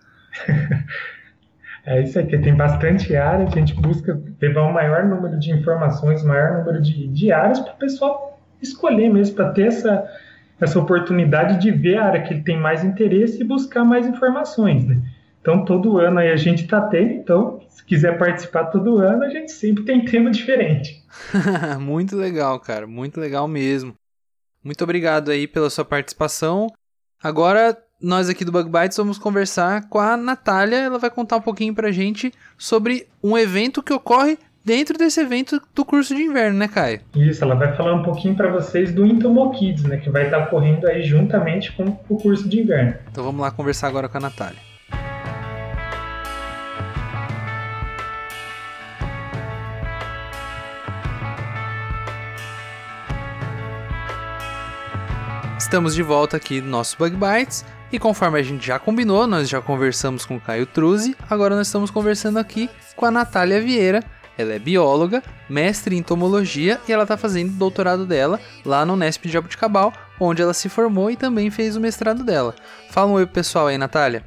É 1.84 2.00
isso 2.00 2.18
aqui, 2.18 2.38
tem 2.38 2.54
bastante 2.54 3.14
área, 3.16 3.46
a 3.46 3.50
gente 3.50 3.74
busca 3.74 4.20
levar 4.40 4.62
o 4.62 4.72
maior 4.72 5.04
número 5.04 5.38
de 5.38 5.50
informações, 5.50 6.22
o 6.22 6.28
maior 6.28 6.58
número 6.58 6.80
de, 6.80 7.08
de 7.08 7.32
áreas 7.32 7.58
para 7.58 7.72
o 7.72 7.76
pessoal 7.76 8.40
escolher 8.60 9.08
mesmo, 9.08 9.34
para 9.34 9.50
ter 9.50 9.66
essa, 9.66 10.08
essa 10.60 10.78
oportunidade 10.78 11.60
de 11.60 11.72
ver 11.72 11.98
a 11.98 12.04
área 12.04 12.22
que 12.22 12.34
ele 12.34 12.42
tem 12.42 12.56
mais 12.56 12.84
interesse 12.84 13.40
e 13.40 13.44
buscar 13.44 13.84
mais 13.84 14.06
informações, 14.06 14.86
né? 14.86 15.02
Então, 15.40 15.64
todo 15.64 15.98
ano 15.98 16.20
aí 16.20 16.30
a 16.30 16.36
gente 16.36 16.62
está 16.62 16.80
tendo, 16.82 17.14
então, 17.14 17.60
se 17.68 17.84
quiser 17.84 18.16
participar 18.16 18.66
todo 18.66 18.98
ano, 18.98 19.24
a 19.24 19.28
gente 19.28 19.50
sempre 19.50 19.82
tem 19.84 20.04
tema 20.04 20.30
diferente. 20.30 21.04
muito 21.80 22.16
legal, 22.16 22.60
cara, 22.60 22.86
muito 22.86 23.18
legal 23.20 23.48
mesmo. 23.48 23.92
Muito 24.62 24.84
obrigado 24.84 25.32
aí 25.32 25.48
pela 25.48 25.68
sua 25.68 25.84
participação. 25.84 26.68
Agora, 27.20 27.76
nós 28.02 28.28
aqui 28.28 28.44
do 28.44 28.50
Bug 28.50 28.68
Bites 28.68 28.96
vamos 28.96 29.16
conversar 29.16 29.88
com 29.88 30.00
a 30.00 30.16
Natália. 30.16 30.78
Ela 30.78 30.98
vai 30.98 31.08
contar 31.08 31.36
um 31.36 31.40
pouquinho 31.40 31.72
pra 31.72 31.92
gente 31.92 32.32
sobre 32.58 33.06
um 33.22 33.38
evento 33.38 33.82
que 33.82 33.92
ocorre 33.92 34.36
dentro 34.64 34.98
desse 34.98 35.20
evento 35.20 35.60
do 35.74 35.84
curso 35.84 36.14
de 36.14 36.22
inverno, 36.22 36.58
né, 36.58 36.68
Caio? 36.68 37.00
Isso, 37.14 37.44
ela 37.44 37.54
vai 37.54 37.74
falar 37.76 37.94
um 37.94 38.02
pouquinho 38.02 38.34
para 38.34 38.50
vocês 38.50 38.92
do 38.92 39.06
Intomo 39.06 39.52
Kids, 39.52 39.84
né, 39.84 39.96
que 39.96 40.10
vai 40.10 40.24
estar 40.24 40.38
ocorrendo 40.38 40.86
aí 40.86 41.02
juntamente 41.04 41.72
com 41.72 41.96
o 42.08 42.16
curso 42.16 42.48
de 42.48 42.60
inverno. 42.60 42.94
Então 43.10 43.22
vamos 43.22 43.40
lá 43.40 43.50
conversar 43.50 43.86
agora 43.86 44.08
com 44.08 44.18
a 44.18 44.20
Natália. 44.20 44.58
Estamos 55.56 55.94
de 55.94 56.02
volta 56.02 56.36
aqui 56.36 56.60
no 56.60 56.68
nosso 56.68 56.98
Bug 56.98 57.16
Bites 57.16 57.64
e 57.92 57.98
conforme 57.98 58.40
a 58.40 58.42
gente 58.42 58.66
já 58.66 58.78
combinou, 58.78 59.26
nós 59.26 59.48
já 59.48 59.60
conversamos 59.60 60.24
com 60.24 60.36
o 60.36 60.40
Caio 60.40 60.64
Truzzi, 60.64 61.14
agora 61.28 61.54
nós 61.54 61.66
estamos 61.66 61.90
conversando 61.90 62.38
aqui 62.38 62.70
com 62.96 63.04
a 63.04 63.10
Natália 63.10 63.60
Vieira. 63.60 64.02
Ela 64.38 64.54
é 64.54 64.58
bióloga, 64.58 65.22
mestre 65.48 65.94
em 65.94 65.98
entomologia 65.98 66.80
e 66.88 66.92
ela 66.92 67.02
está 67.02 67.18
fazendo 67.18 67.50
o 67.50 67.58
doutorado 67.58 68.06
dela 68.06 68.40
lá 68.64 68.86
no 68.86 68.94
Unesp 68.94 69.26
de 69.26 69.34
Jabuticabal, 69.34 69.92
onde 70.18 70.40
ela 70.40 70.54
se 70.54 70.70
formou 70.70 71.10
e 71.10 71.16
também 71.16 71.50
fez 71.50 71.76
o 71.76 71.80
mestrado 71.80 72.24
dela. 72.24 72.54
Fala 72.90 73.10
um 73.10 73.14
oi 73.14 73.26
pessoal 73.26 73.66
aí, 73.66 73.76
Natália. 73.76 74.24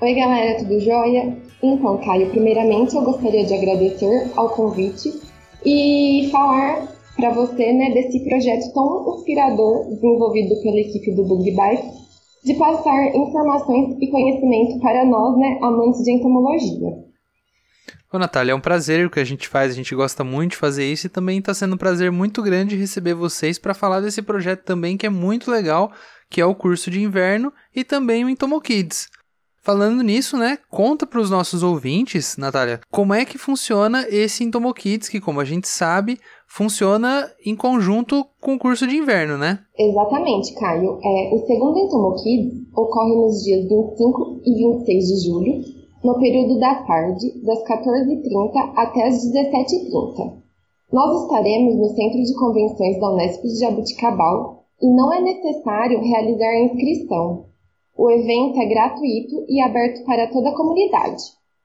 Oi 0.00 0.14
galera, 0.14 0.58
tudo 0.58 0.80
jóia? 0.80 1.36
Então, 1.62 1.98
Caio, 1.98 2.30
primeiramente 2.30 2.96
eu 2.96 3.02
gostaria 3.02 3.44
de 3.44 3.52
agradecer 3.52 4.30
ao 4.36 4.48
convite 4.48 5.12
e 5.66 6.30
falar 6.32 6.88
para 7.16 7.30
você 7.30 7.72
né, 7.72 7.90
desse 7.90 8.20
projeto 8.20 8.72
tão 8.72 9.16
inspirador 9.18 9.84
desenvolvido 9.90 10.62
pela 10.62 10.80
equipe 10.80 11.12
do 11.12 11.24
Bug 11.24 11.44
Bites 11.44 12.03
de 12.44 12.54
passar 12.54 13.14
informações 13.14 13.96
e 14.00 14.10
conhecimento 14.10 14.78
para 14.80 15.04
nós, 15.06 15.38
né, 15.38 15.58
amantes 15.62 16.02
de 16.02 16.12
entomologia. 16.12 17.04
Ô, 18.12 18.18
Natália, 18.18 18.52
é 18.52 18.54
um 18.54 18.60
prazer 18.60 19.06
o 19.06 19.10
que 19.10 19.18
a 19.18 19.24
gente 19.24 19.48
faz, 19.48 19.72
a 19.72 19.74
gente 19.74 19.92
gosta 19.94 20.22
muito 20.22 20.52
de 20.52 20.56
fazer 20.58 20.84
isso 20.84 21.06
e 21.06 21.10
também 21.10 21.38
está 21.38 21.52
sendo 21.52 21.74
um 21.74 21.78
prazer 21.78 22.12
muito 22.12 22.42
grande 22.42 22.76
receber 22.76 23.14
vocês 23.14 23.58
para 23.58 23.74
falar 23.74 24.00
desse 24.00 24.22
projeto 24.22 24.62
também 24.62 24.96
que 24.96 25.06
é 25.06 25.10
muito 25.10 25.50
legal, 25.50 25.90
que 26.30 26.40
é 26.40 26.46
o 26.46 26.54
curso 26.54 26.90
de 26.90 27.02
inverno 27.02 27.52
e 27.74 27.82
também 27.82 28.24
o 28.24 28.28
Entomo 28.28 28.60
Kids. 28.60 29.08
Falando 29.64 30.02
nisso, 30.02 30.36
né, 30.36 30.58
conta 30.70 31.06
para 31.06 31.18
os 31.18 31.30
nossos 31.30 31.62
ouvintes, 31.62 32.36
Natália, 32.36 32.80
como 32.92 33.14
é 33.14 33.24
que 33.24 33.38
funciona 33.38 34.06
esse 34.10 34.44
Entomo 34.44 34.74
Kids, 34.74 35.08
que 35.08 35.22
como 35.22 35.40
a 35.40 35.44
gente 35.44 35.66
sabe, 35.66 36.20
funciona 36.46 37.30
em 37.46 37.56
conjunto 37.56 38.26
com 38.42 38.56
o 38.56 38.58
curso 38.58 38.86
de 38.86 38.94
inverno, 38.94 39.38
né? 39.38 39.60
Exatamente, 39.78 40.54
Caio. 40.56 40.98
É, 41.02 41.34
o 41.34 41.38
segundo 41.46 41.78
Entomo 41.78 42.14
Kids 42.22 42.60
ocorre 42.76 43.16
nos 43.16 43.42
dias 43.42 43.62
25 43.62 44.40
e 44.44 44.54
26 44.54 45.04
de 45.06 45.26
julho, 45.26 45.64
no 46.04 46.18
período 46.18 46.60
da 46.60 46.74
tarde, 46.82 47.32
das 47.42 47.64
14h30 47.64 48.72
até 48.76 49.08
as 49.08 49.14
17h30. 49.32 50.44
Nós 50.92 51.22
estaremos 51.22 51.74
no 51.78 51.88
Centro 51.88 52.22
de 52.22 52.34
Convenções 52.34 53.00
da 53.00 53.10
Unesp 53.10 53.42
de 53.42 53.60
Jabuticabal 53.60 54.66
e 54.82 54.94
não 54.94 55.10
é 55.10 55.22
necessário 55.22 56.02
realizar 56.02 56.50
a 56.50 56.64
inscrição. 56.64 57.53
O 57.96 58.10
evento 58.10 58.60
é 58.60 58.66
gratuito 58.66 59.44
e 59.48 59.60
aberto 59.60 60.04
para 60.04 60.26
toda 60.26 60.50
a 60.50 60.56
comunidade. 60.56 61.22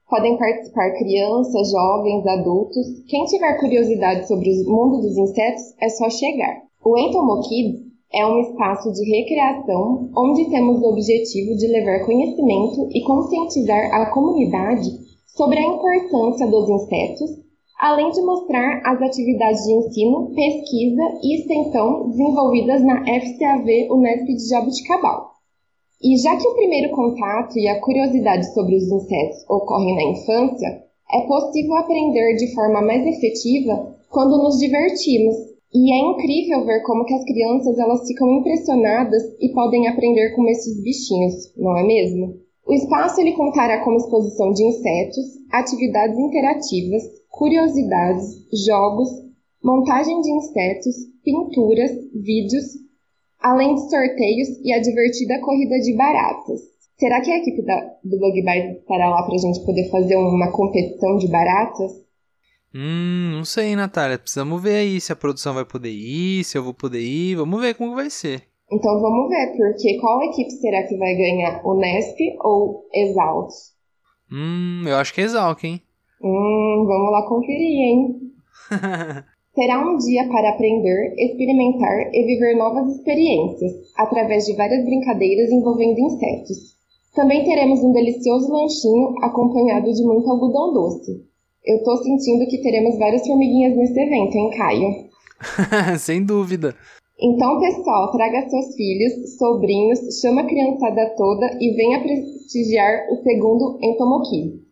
Podem 0.08 0.38
participar 0.38 0.92
crianças, 0.92 1.72
jovens, 1.72 2.24
adultos. 2.24 2.86
Quem 3.08 3.24
tiver 3.24 3.58
curiosidade 3.58 4.28
sobre 4.28 4.48
o 4.48 4.70
mundo 4.70 5.00
dos 5.00 5.18
insetos 5.18 5.74
é 5.80 5.88
só 5.88 6.08
chegar. 6.08 6.62
O 6.84 6.96
Entomo 6.96 7.40
Kids 7.42 7.80
é 8.12 8.24
um 8.24 8.40
espaço 8.40 8.92
de 8.92 9.04
recreação 9.10 10.08
onde 10.16 10.48
temos 10.50 10.80
o 10.80 10.90
objetivo 10.90 11.56
de 11.56 11.66
levar 11.66 12.06
conhecimento 12.06 12.88
e 12.92 13.02
conscientizar 13.02 13.92
a 13.92 14.06
comunidade 14.06 14.88
sobre 15.36 15.58
a 15.58 15.66
importância 15.66 16.46
dos 16.46 16.68
insetos, 16.68 17.30
além 17.78 18.08
de 18.10 18.22
mostrar 18.22 18.82
as 18.84 19.02
atividades 19.02 19.64
de 19.64 19.72
ensino, 19.72 20.32
pesquisa 20.34 21.02
e 21.22 21.40
extensão 21.40 22.08
desenvolvidas 22.08 22.84
na 22.84 23.00
FCAV 23.02 23.88
Unesp 23.90 24.26
de 24.26 24.48
Jabuticabal. 24.48 25.39
E 26.02 26.16
já 26.16 26.34
que 26.34 26.48
o 26.48 26.54
primeiro 26.54 26.94
contato 26.94 27.58
e 27.58 27.68
a 27.68 27.78
curiosidade 27.78 28.54
sobre 28.54 28.74
os 28.74 28.90
insetos 28.90 29.44
ocorrem 29.50 29.94
na 29.94 30.18
infância, 30.18 30.82
é 31.12 31.26
possível 31.26 31.74
aprender 31.74 32.36
de 32.36 32.54
forma 32.54 32.80
mais 32.80 33.06
efetiva 33.06 33.94
quando 34.08 34.42
nos 34.42 34.58
divertimos. 34.58 35.36
E 35.74 35.92
é 35.92 35.98
incrível 35.98 36.64
ver 36.64 36.82
como 36.84 37.04
que 37.04 37.12
as 37.12 37.22
crianças 37.24 37.78
elas 37.78 38.06
ficam 38.06 38.32
impressionadas 38.38 39.22
e 39.40 39.50
podem 39.50 39.88
aprender 39.88 40.34
com 40.34 40.48
esses 40.48 40.82
bichinhos, 40.82 41.52
não 41.56 41.76
é 41.76 41.82
mesmo? 41.84 42.34
O 42.66 42.72
espaço 42.72 43.20
ele 43.20 43.32
contará 43.32 43.84
com 43.84 43.94
exposição 43.94 44.52
de 44.52 44.64
insetos, 44.64 45.26
atividades 45.52 46.18
interativas, 46.18 47.02
curiosidades, 47.28 48.46
jogos, 48.66 49.08
montagem 49.62 50.20
de 50.22 50.32
insetos, 50.32 50.96
pinturas, 51.22 51.90
vídeos 52.14 52.89
além 53.40 53.74
de 53.74 53.88
sorteios 53.88 54.48
e 54.62 54.72
a 54.72 54.80
divertida 54.80 55.40
corrida 55.40 55.78
de 55.80 55.96
baratas. 55.96 56.60
Será 56.98 57.20
que 57.22 57.30
a 57.30 57.38
equipe 57.38 57.62
da, 57.62 57.76
do 58.04 58.18
Bug 58.18 58.42
Bite 58.42 58.80
estará 58.80 59.08
lá 59.08 59.22
para 59.22 59.34
a 59.34 59.38
gente 59.38 59.64
poder 59.64 59.88
fazer 59.90 60.16
uma 60.16 60.52
competição 60.52 61.16
de 61.16 61.28
baratas? 61.28 61.92
Hum, 62.74 63.32
não 63.32 63.44
sei, 63.44 63.74
Natália. 63.74 64.18
Precisamos 64.18 64.62
ver 64.62 64.76
aí 64.76 65.00
se 65.00 65.12
a 65.12 65.16
produção 65.16 65.54
vai 65.54 65.64
poder 65.64 65.90
ir, 65.90 66.44
se 66.44 66.58
eu 66.58 66.62
vou 66.62 66.74
poder 66.74 67.00
ir. 67.00 67.36
Vamos 67.36 67.60
ver 67.60 67.74
como 67.74 67.94
vai 67.94 68.10
ser. 68.10 68.42
Então 68.70 69.00
vamos 69.00 69.28
ver, 69.28 69.56
porque 69.56 69.98
qual 69.98 70.22
equipe 70.22 70.50
será 70.50 70.86
que 70.86 70.96
vai 70.96 71.14
ganhar? 71.16 71.60
O 71.64 71.74
Nesp 71.74 72.16
ou 72.40 72.86
Exalt? 72.94 73.50
Hum, 74.30 74.84
eu 74.86 74.96
acho 74.96 75.12
que 75.12 75.20
é 75.22 75.24
Exalt, 75.24 75.64
hein? 75.64 75.82
Hum, 76.22 76.84
vamos 76.86 77.10
lá 77.10 77.26
conferir, 77.26 77.80
hein? 77.80 78.20
Será 79.54 79.80
um 79.80 79.96
dia 79.96 80.28
para 80.28 80.50
aprender, 80.50 81.14
experimentar 81.18 82.14
e 82.14 82.24
viver 82.24 82.56
novas 82.56 82.94
experiências, 82.94 83.72
através 83.96 84.46
de 84.46 84.54
várias 84.54 84.84
brincadeiras 84.84 85.50
envolvendo 85.50 85.98
insetos. 85.98 86.76
Também 87.14 87.44
teremos 87.44 87.82
um 87.82 87.92
delicioso 87.92 88.52
lanchinho 88.52 89.14
acompanhado 89.22 89.92
de 89.92 90.04
muito 90.04 90.30
algodão 90.30 90.72
doce. 90.72 91.24
Eu 91.64 91.82
tô 91.82 91.96
sentindo 91.96 92.48
que 92.48 92.62
teremos 92.62 92.96
várias 92.96 93.26
formiguinhas 93.26 93.76
nesse 93.76 94.00
evento, 94.00 94.36
hein, 94.36 94.50
Caio? 94.56 94.88
Sem 95.98 96.24
dúvida. 96.24 96.76
Então, 97.20 97.60
pessoal, 97.60 98.10
traga 98.12 98.48
seus 98.48 98.74
filhos, 98.76 99.36
sobrinhos, 99.36 99.98
chama 100.20 100.42
a 100.42 100.46
criançada 100.46 101.12
toda 101.16 101.58
e 101.60 101.74
venha 101.74 102.00
prestigiar 102.00 103.08
o 103.10 103.16
segundo 103.22 103.78
Entomoki. 103.82 104.62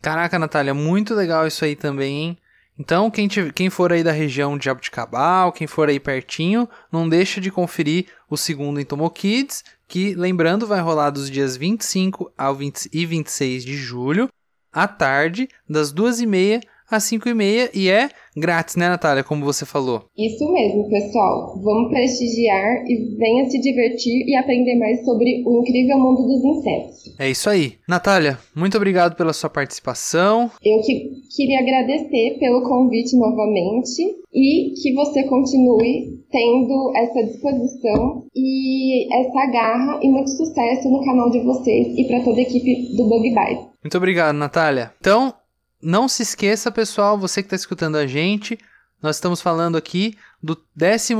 Caraca, 0.00 0.38
Natália, 0.38 0.74
muito 0.74 1.14
legal 1.14 1.46
isso 1.46 1.64
aí 1.64 1.74
também, 1.74 2.16
hein? 2.16 2.38
Então, 2.78 3.10
quem, 3.10 3.26
te, 3.26 3.52
quem 3.52 3.68
for 3.68 3.92
aí 3.92 4.04
da 4.04 4.12
região 4.12 4.56
de 4.56 4.66
Jabuticabal, 4.66 5.50
quem 5.50 5.66
for 5.66 5.88
aí 5.88 5.98
pertinho, 5.98 6.68
não 6.92 7.08
deixa 7.08 7.40
de 7.40 7.50
conferir 7.50 8.06
o 8.30 8.36
segundo 8.36 8.80
Entomo 8.80 9.10
Kids, 9.10 9.64
que, 9.88 10.14
lembrando, 10.14 10.66
vai 10.66 10.80
rolar 10.80 11.10
dos 11.10 11.28
dias 11.28 11.56
25 11.56 12.32
ao 12.38 12.54
20 12.54 12.88
e 12.92 13.04
26 13.04 13.64
de 13.64 13.76
julho, 13.76 14.28
à 14.72 14.86
tarde, 14.86 15.48
das 15.68 15.92
2h30 15.92 16.62
às 16.90 17.04
5h30 17.04 17.70
e 17.74 17.88
é 17.88 18.08
grátis, 18.36 18.76
né, 18.76 18.88
Natália? 18.88 19.24
Como 19.24 19.44
você 19.44 19.66
falou. 19.66 20.04
Isso 20.16 20.50
mesmo, 20.52 20.88
pessoal. 20.88 21.60
Vamos 21.62 21.90
prestigiar 21.90 22.84
e 22.86 23.16
venha 23.16 23.50
se 23.50 23.60
divertir 23.60 24.26
e 24.26 24.34
aprender 24.34 24.76
mais 24.76 25.04
sobre 25.04 25.42
o 25.44 25.60
incrível 25.60 25.98
mundo 25.98 26.22
dos 26.22 26.44
insetos. 26.44 27.14
É 27.18 27.28
isso 27.28 27.50
aí. 27.50 27.74
Natália, 27.88 28.38
muito 28.54 28.76
obrigado 28.76 29.16
pela 29.16 29.32
sua 29.32 29.50
participação. 29.50 30.50
Eu 30.64 30.80
que 30.82 31.10
queria 31.34 31.60
agradecer 31.60 32.38
pelo 32.38 32.62
convite 32.62 33.16
novamente 33.16 34.02
e 34.32 34.74
que 34.80 34.94
você 34.94 35.24
continue 35.24 36.18
tendo 36.30 36.92
essa 36.94 37.24
disposição 37.24 38.24
e 38.34 39.12
essa 39.12 39.46
garra 39.50 40.00
e 40.02 40.08
muito 40.08 40.30
sucesso 40.30 40.88
no 40.90 41.04
canal 41.04 41.30
de 41.30 41.40
vocês 41.40 41.96
e 41.96 42.04
para 42.04 42.20
toda 42.22 42.38
a 42.38 42.42
equipe 42.42 42.94
do 42.96 43.08
Bug 43.08 43.34
Bite. 43.34 43.68
Muito 43.82 43.96
obrigado, 43.96 44.34
Natália. 44.34 44.92
Então, 45.00 45.32
não 45.80 46.08
se 46.08 46.22
esqueça, 46.22 46.70
pessoal, 46.70 47.18
você 47.18 47.42
que 47.42 47.46
está 47.46 47.56
escutando 47.56 47.96
a 47.96 48.06
gente, 48.06 48.58
nós 49.00 49.16
estamos 49.16 49.40
falando 49.40 49.76
aqui 49.76 50.18
do 50.42 50.60
12 50.74 51.14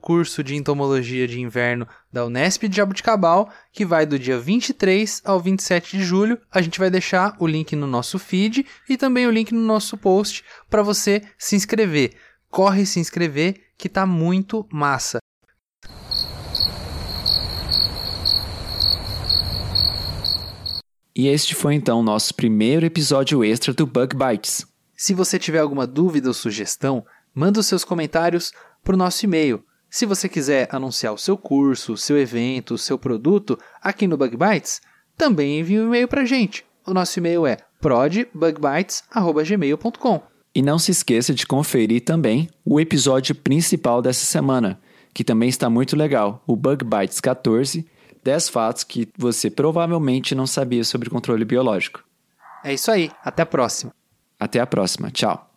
curso 0.00 0.42
de 0.44 0.54
entomologia 0.54 1.26
de 1.26 1.40
inverno 1.40 1.86
da 2.12 2.24
Unesp 2.24 2.68
de 2.68 2.76
Jabuticabal, 2.76 3.52
que 3.72 3.84
vai 3.84 4.06
do 4.06 4.16
dia 4.16 4.38
23 4.38 5.22
ao 5.24 5.40
27 5.40 5.96
de 5.96 6.04
julho. 6.04 6.40
A 6.50 6.62
gente 6.62 6.78
vai 6.78 6.90
deixar 6.90 7.36
o 7.40 7.46
link 7.46 7.74
no 7.74 7.88
nosso 7.88 8.20
feed 8.20 8.64
e 8.88 8.96
também 8.96 9.26
o 9.26 9.32
link 9.32 9.52
no 9.52 9.60
nosso 9.60 9.98
post 9.98 10.44
para 10.70 10.82
você 10.82 11.22
se 11.36 11.56
inscrever. 11.56 12.14
Corre 12.48 12.86
se 12.86 13.00
inscrever 13.00 13.72
que 13.76 13.88
tá 13.88 14.06
muito 14.06 14.64
massa. 14.72 15.18
E 21.18 21.26
este 21.26 21.54
foi 21.56 21.74
então 21.74 21.98
o 21.98 22.02
nosso 22.02 22.32
primeiro 22.32 22.86
episódio 22.86 23.42
extra 23.42 23.74
do 23.74 23.84
Bug 23.84 24.14
Bites. 24.14 24.64
Se 24.96 25.12
você 25.12 25.36
tiver 25.36 25.58
alguma 25.58 25.84
dúvida 25.84 26.28
ou 26.28 26.34
sugestão, 26.34 27.04
manda 27.34 27.58
os 27.58 27.66
seus 27.66 27.82
comentários 27.82 28.52
para 28.84 28.94
o 28.94 28.96
nosso 28.96 29.24
e-mail. 29.24 29.64
Se 29.90 30.06
você 30.06 30.28
quiser 30.28 30.68
anunciar 30.70 31.12
o 31.12 31.18
seu 31.18 31.36
curso, 31.36 31.94
o 31.94 31.96
seu 31.96 32.16
evento, 32.16 32.74
o 32.74 32.78
seu 32.78 32.96
produto 32.96 33.58
aqui 33.82 34.06
no 34.06 34.16
Bug 34.16 34.36
Bites, 34.36 34.80
também 35.16 35.58
envie 35.58 35.80
um 35.80 35.86
e-mail 35.86 36.06
para 36.06 36.22
a 36.22 36.24
gente. 36.24 36.64
O 36.86 36.94
nosso 36.94 37.18
e-mail 37.18 37.48
é 37.48 37.56
prodbugbites.gmail.com 37.80 40.22
E 40.54 40.62
não 40.62 40.78
se 40.78 40.92
esqueça 40.92 41.34
de 41.34 41.48
conferir 41.48 42.04
também 42.04 42.48
o 42.64 42.78
episódio 42.78 43.34
principal 43.34 44.00
dessa 44.00 44.24
semana, 44.24 44.80
que 45.12 45.24
também 45.24 45.48
está 45.48 45.68
muito 45.68 45.96
legal, 45.96 46.44
o 46.46 46.54
Bug 46.54 46.84
Bites 46.84 47.20
14, 47.20 47.84
10 48.22 48.48
fatos 48.48 48.84
que 48.84 49.08
você 49.16 49.50
provavelmente 49.50 50.34
não 50.34 50.46
sabia 50.46 50.84
sobre 50.84 51.10
controle 51.10 51.44
biológico. 51.44 52.04
É 52.64 52.72
isso 52.74 52.90
aí, 52.90 53.10
até 53.24 53.42
a 53.42 53.46
próxima. 53.46 53.92
Até 54.38 54.60
a 54.60 54.66
próxima, 54.66 55.10
tchau. 55.10 55.47